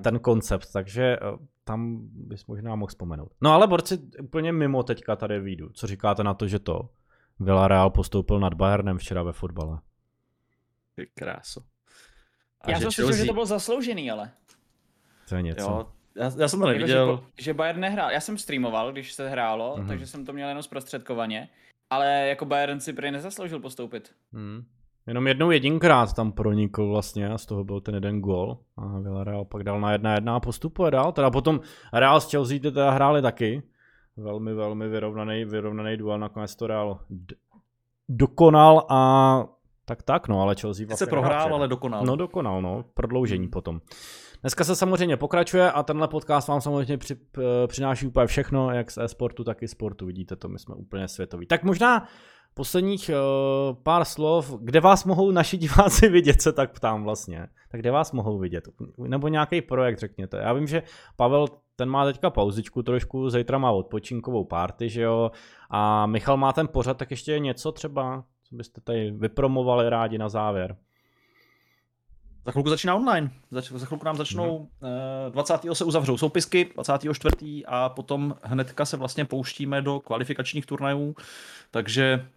[0.03, 1.19] ten koncept, takže eh,
[1.65, 3.33] tam bys možná mohl vzpomenout.
[3.41, 5.69] No ale borci, úplně mimo teďka tady výjdu.
[5.69, 6.89] Co říkáte na to, že to
[7.41, 9.79] Villarreal postoupil nad Bayernem včera ve fotbale?
[10.95, 11.61] Ty kráso.
[12.61, 14.31] A já jsem si že to bylo zasloužený, ale.
[15.29, 15.63] To je něco.
[15.63, 17.11] Jo, já, já jsem to neviděl.
[17.11, 18.11] Jako, že, že Bayern nehrál.
[18.11, 19.89] Já jsem streamoval, když se hrálo, mm-hmm.
[19.89, 21.49] takže jsem to měl jenom zprostředkovaně.
[21.91, 24.15] Ale jako Bayern si prý nezasloužil postoupit.
[24.33, 24.65] Mm.
[25.09, 28.59] Jenom jednou jedinkrát tam pronikl vlastně a z toho byl ten jeden gol.
[28.77, 31.13] A Villarreal pak dal na jedna jedna a postupuje dál.
[31.13, 31.61] Teda potom
[31.93, 33.63] Real s Chelsea teda hráli taky.
[34.17, 36.19] Velmi, velmi vyrovnaný, vyrovnaný duel.
[36.19, 36.99] Nakonec to Real
[38.09, 39.45] dokonal a
[39.85, 42.05] tak tak, no, ale Chelsea vlastně se prohrál, ale dokonal.
[42.05, 43.81] No dokonal, no, prodloužení potom.
[44.41, 47.17] Dneska se samozřejmě pokračuje a tenhle podcast vám samozřejmě při,
[47.67, 50.07] přináší úplně všechno, jak z e-sportu, tak i sportu.
[50.07, 51.47] Vidíte to, my jsme úplně světoví.
[51.47, 52.07] Tak možná
[52.59, 57.47] posledních uh, pár slov, kde vás mohou naši diváci vidět, se tak ptám vlastně.
[57.71, 58.69] Tak kde vás mohou vidět?
[58.99, 60.37] Nebo nějaký projekt, řekněte.
[60.37, 60.83] Já vím, že
[61.17, 61.47] Pavel,
[61.77, 65.31] ten má teďka pauzičku trošku, zítra má odpočinkovou party, že jo,
[65.71, 70.29] a Michal má ten pořad, tak ještě něco třeba, co byste tady vypromovali rádi na
[70.29, 70.77] závěr.
[72.47, 73.31] za chvilku začíná online.
[73.51, 75.31] Zač, za chvilku nám začnou, mm-hmm.
[75.31, 75.61] 20.
[75.73, 77.65] se uzavřou soupisky, 24.
[77.67, 81.17] a potom hnedka se vlastně pouštíme do kvalifikačních turnajů,
[81.71, 82.29] takže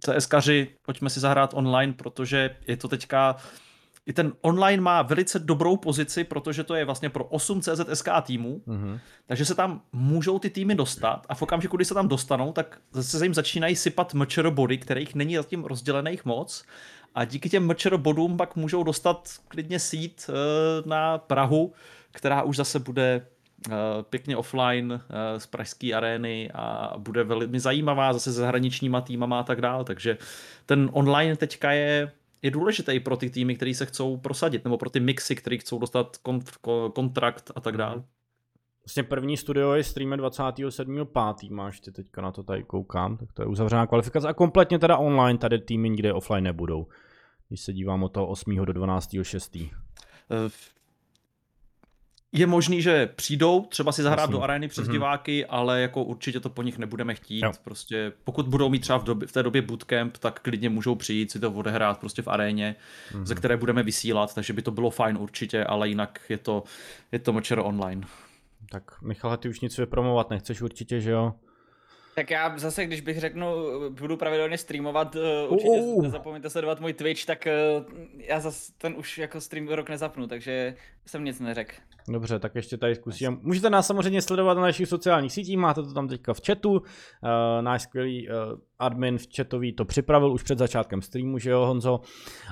[0.00, 3.36] CSkaři, pojďme si zahrát online, protože je to teďka
[4.06, 8.62] i ten online má velice dobrou pozici, protože to je vlastně pro 8 CZSK týmů,
[8.66, 9.00] mm-hmm.
[9.26, 12.80] takže se tam můžou ty týmy dostat a v okamžiku, kdy se tam dostanou, tak
[12.92, 16.64] zase se jim začínají sypat mčr body, kterých není zatím rozdělených moc
[17.14, 21.72] a díky těm mčr bodům pak můžou dostat klidně sít uh, na Prahu,
[22.12, 23.26] která už zase bude
[24.10, 24.98] pěkně offline uh,
[25.38, 30.18] z pražské arény a bude velmi zajímavá zase se zahraničníma týmama a tak dále, takže
[30.66, 34.90] ten online teďka je je důležitý pro ty týmy, které se chcou prosadit, nebo pro
[34.90, 38.02] ty mixy, které chcou dostat kont- kontrakt a tak dále.
[38.84, 41.52] Vlastně první studio je stream 27.5.
[41.52, 44.96] máš ty teďka na to tady koukám, tak to je uzavřená kvalifikace a kompletně teda
[44.96, 46.86] online, tady týmy nikde offline nebudou.
[47.48, 48.56] Když se dívám od toho 8.
[48.64, 49.70] do 12.6
[52.38, 54.32] je možný, že přijdou třeba si zahrát Jasný.
[54.32, 54.92] do arény přes mm-hmm.
[54.92, 57.40] diváky, ale jako určitě to po nich nebudeme chtít.
[57.40, 57.52] Jo.
[57.64, 61.30] Prostě pokud budou mít třeba v, době, v té době bootcamp, tak klidně můžou přijít
[61.30, 62.76] si to odehrát prostě v aréně,
[63.12, 63.24] mm-hmm.
[63.24, 66.62] ze které budeme vysílat, takže by to bylo fajn určitě, ale jinak je to,
[67.12, 68.06] je to močero online.
[68.70, 71.34] Tak Michal, ty už nic vypromovat nechceš určitě, že jo?
[72.16, 73.46] Tak já zase, když bych řeknu,
[73.90, 75.22] budu pravidelně streamovat, uh,
[75.52, 76.02] určitě uh, uh.
[76.02, 77.46] nezapomeňte sledovat můj Twitch, tak
[77.78, 77.84] uh,
[78.18, 80.74] já zase ten už jako stream rok nezapnu, takže
[81.06, 81.72] jsem nic neřekl.
[82.08, 83.38] Dobře, tak ještě tady zkusím.
[83.42, 86.72] Můžete nás samozřejmě sledovat na našich sociálních sítích, máte to tam teďka v chatu.
[86.72, 86.80] Uh,
[87.60, 88.34] náš skvělý uh,
[88.78, 92.00] admin v chatový to připravil už před začátkem streamu, že jo Honzo.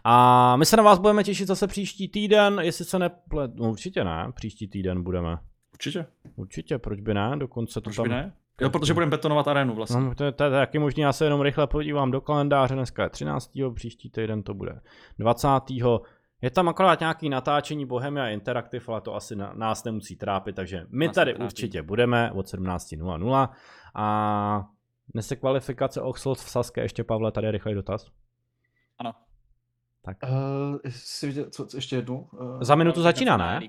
[0.04, 3.50] A my se na vás budeme těšit zase příští týden, jestli se neplet...
[3.54, 5.38] No určitě ne, příští týden budeme.
[5.72, 6.06] Určitě.
[6.36, 8.02] Určitě, proč by ne, dokonce to proč tam...
[8.02, 8.32] By ne?
[8.60, 10.00] Jo, protože budeme betonovat arénu vlastně.
[10.00, 13.02] No, to, je, to je taky možný, já se jenom rychle podívám do kalendáře, dneska
[13.02, 13.52] je 13.
[13.74, 14.80] příští týden to bude
[15.18, 15.48] 20.
[16.44, 20.86] Je tam akorát nějaký natáčení Bohemia Interactive, ale to asi na, nás nemusí trápit, takže
[20.88, 21.44] my nás tady trápí.
[21.44, 23.48] určitě budeme od 17.00
[23.94, 24.64] a
[25.14, 28.06] dnes se kvalifikace Oxford v Saske, ještě Pavle, tady je rychlej dotaz.
[28.98, 29.12] Ano.
[30.02, 30.16] Tak.
[30.22, 32.28] Uh, jsi viděl, co, co ještě jednu?
[32.32, 33.60] Uh, Za minutu začíná, ne?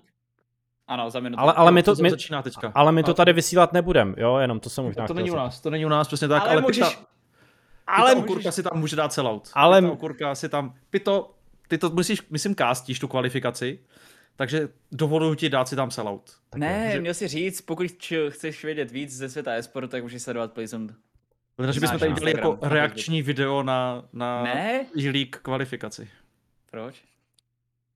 [0.88, 1.42] Ano, za minutu.
[1.42, 2.72] Ale, ale my to, my, začíná teďka.
[2.76, 5.62] ale my to tady vysílat nebudem, jo, jenom to jsem možná To není u nás,
[5.62, 6.90] to není u nás, přesně tak, ale, ale můžeš...
[6.90, 7.08] Pita,
[7.88, 8.56] ale Pita můžeš...
[8.56, 9.50] si tam může dát sellout.
[9.54, 9.82] Ale...
[9.82, 11.36] Pita okurka si tam, Pito,
[11.68, 13.80] ty to musíš, myslím, kástíš tu kvalifikaci,
[14.36, 16.32] takže dovoluji ti dát si tam sellout.
[16.50, 17.02] Tak ne, může...
[17.02, 17.88] měl si říct, pokud
[18.30, 20.94] chceš vědět víc ze světa esportu, tak můžeš sledovat Playzone.
[21.56, 24.86] Takže bychom tady dělali jako reakční video na, na ne?
[25.42, 26.10] Kvalifikaci.
[26.72, 26.96] Proč?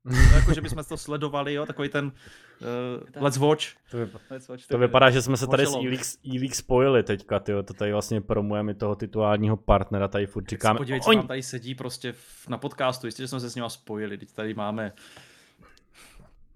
[0.04, 2.12] No, jako, že bychom to sledovali, jo, takový ten
[2.62, 3.64] uh, Let's Watch.
[3.92, 5.76] To, vypadá, Let's watch, to vypadá, že jsme se tady s
[6.26, 7.64] E-League, spojili teďka, tyjo.
[7.64, 10.78] to tady vlastně promujeme toho titulárního partnera, tady furt říkáme.
[10.78, 11.28] Podívej, co on...
[11.28, 12.14] tady sedí prostě
[12.50, 14.94] na podcastu, jistě, že jsme se s ním spojili, teď tady máme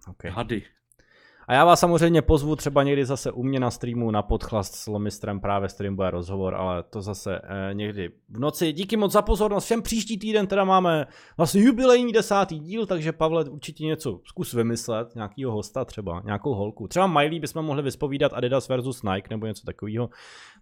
[0.07, 0.31] okay.
[0.31, 0.63] hady.
[1.47, 4.87] A já vás samozřejmě pozvu třeba někdy zase u mě na streamu na podchlast s
[4.87, 8.73] Lomistrem, právě stream bude rozhovor, ale to zase eh, někdy v noci.
[8.73, 11.05] Díky moc za pozornost, všem příští týden teda máme
[11.37, 16.87] vlastně jubilejní desátý díl, takže Pavle určitě něco zkus vymyslet, nějakýho hosta třeba, nějakou holku.
[16.87, 20.09] Třeba Miley bychom mohli vyspovídat Adidas versus Nike nebo něco takového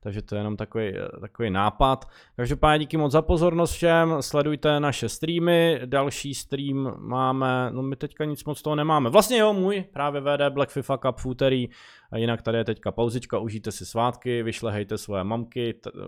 [0.03, 2.05] takže to je jenom takový, takový nápad.
[2.35, 8.25] Každopádně díky moc za pozornost všem, sledujte naše streamy, další stream máme, no my teďka
[8.25, 9.09] nic moc toho nemáme.
[9.09, 11.69] Vlastně jo, můj, právě VD Black FIFA Cup v úterý,
[12.11, 16.01] a jinak tady je teďka pauzička, užijte si svátky, vyšlehejte svoje mamky, t- uh,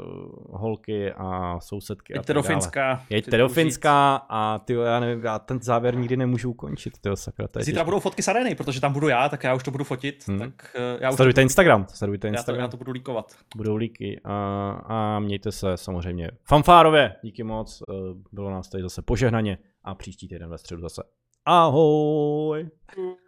[0.60, 2.14] holky a sousedky.
[2.14, 3.06] Jeďte do Finska.
[3.10, 7.48] Jeďte do Finska a ty, já nevím, já ten závěr nikdy nemůžu ukončit, ty sakra.
[7.60, 10.28] Zítra budou fotky z arény, protože tam budu já, tak já už to budu fotit.
[10.28, 10.40] Hmm.
[10.40, 11.42] Tak, uh, já už sledujte to...
[11.42, 12.56] Instagram, sledujte Instagram.
[12.56, 13.36] Já to, já to budu líkovat.
[13.56, 17.96] Budou líky a, a mějte se samozřejmě fanfárově, díky moc, uh,
[18.32, 21.04] bylo nás tady zase požehnaně a příští týden ve středu zase.
[21.46, 22.70] Ahoj!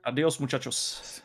[0.03, 1.24] Adios muchachos.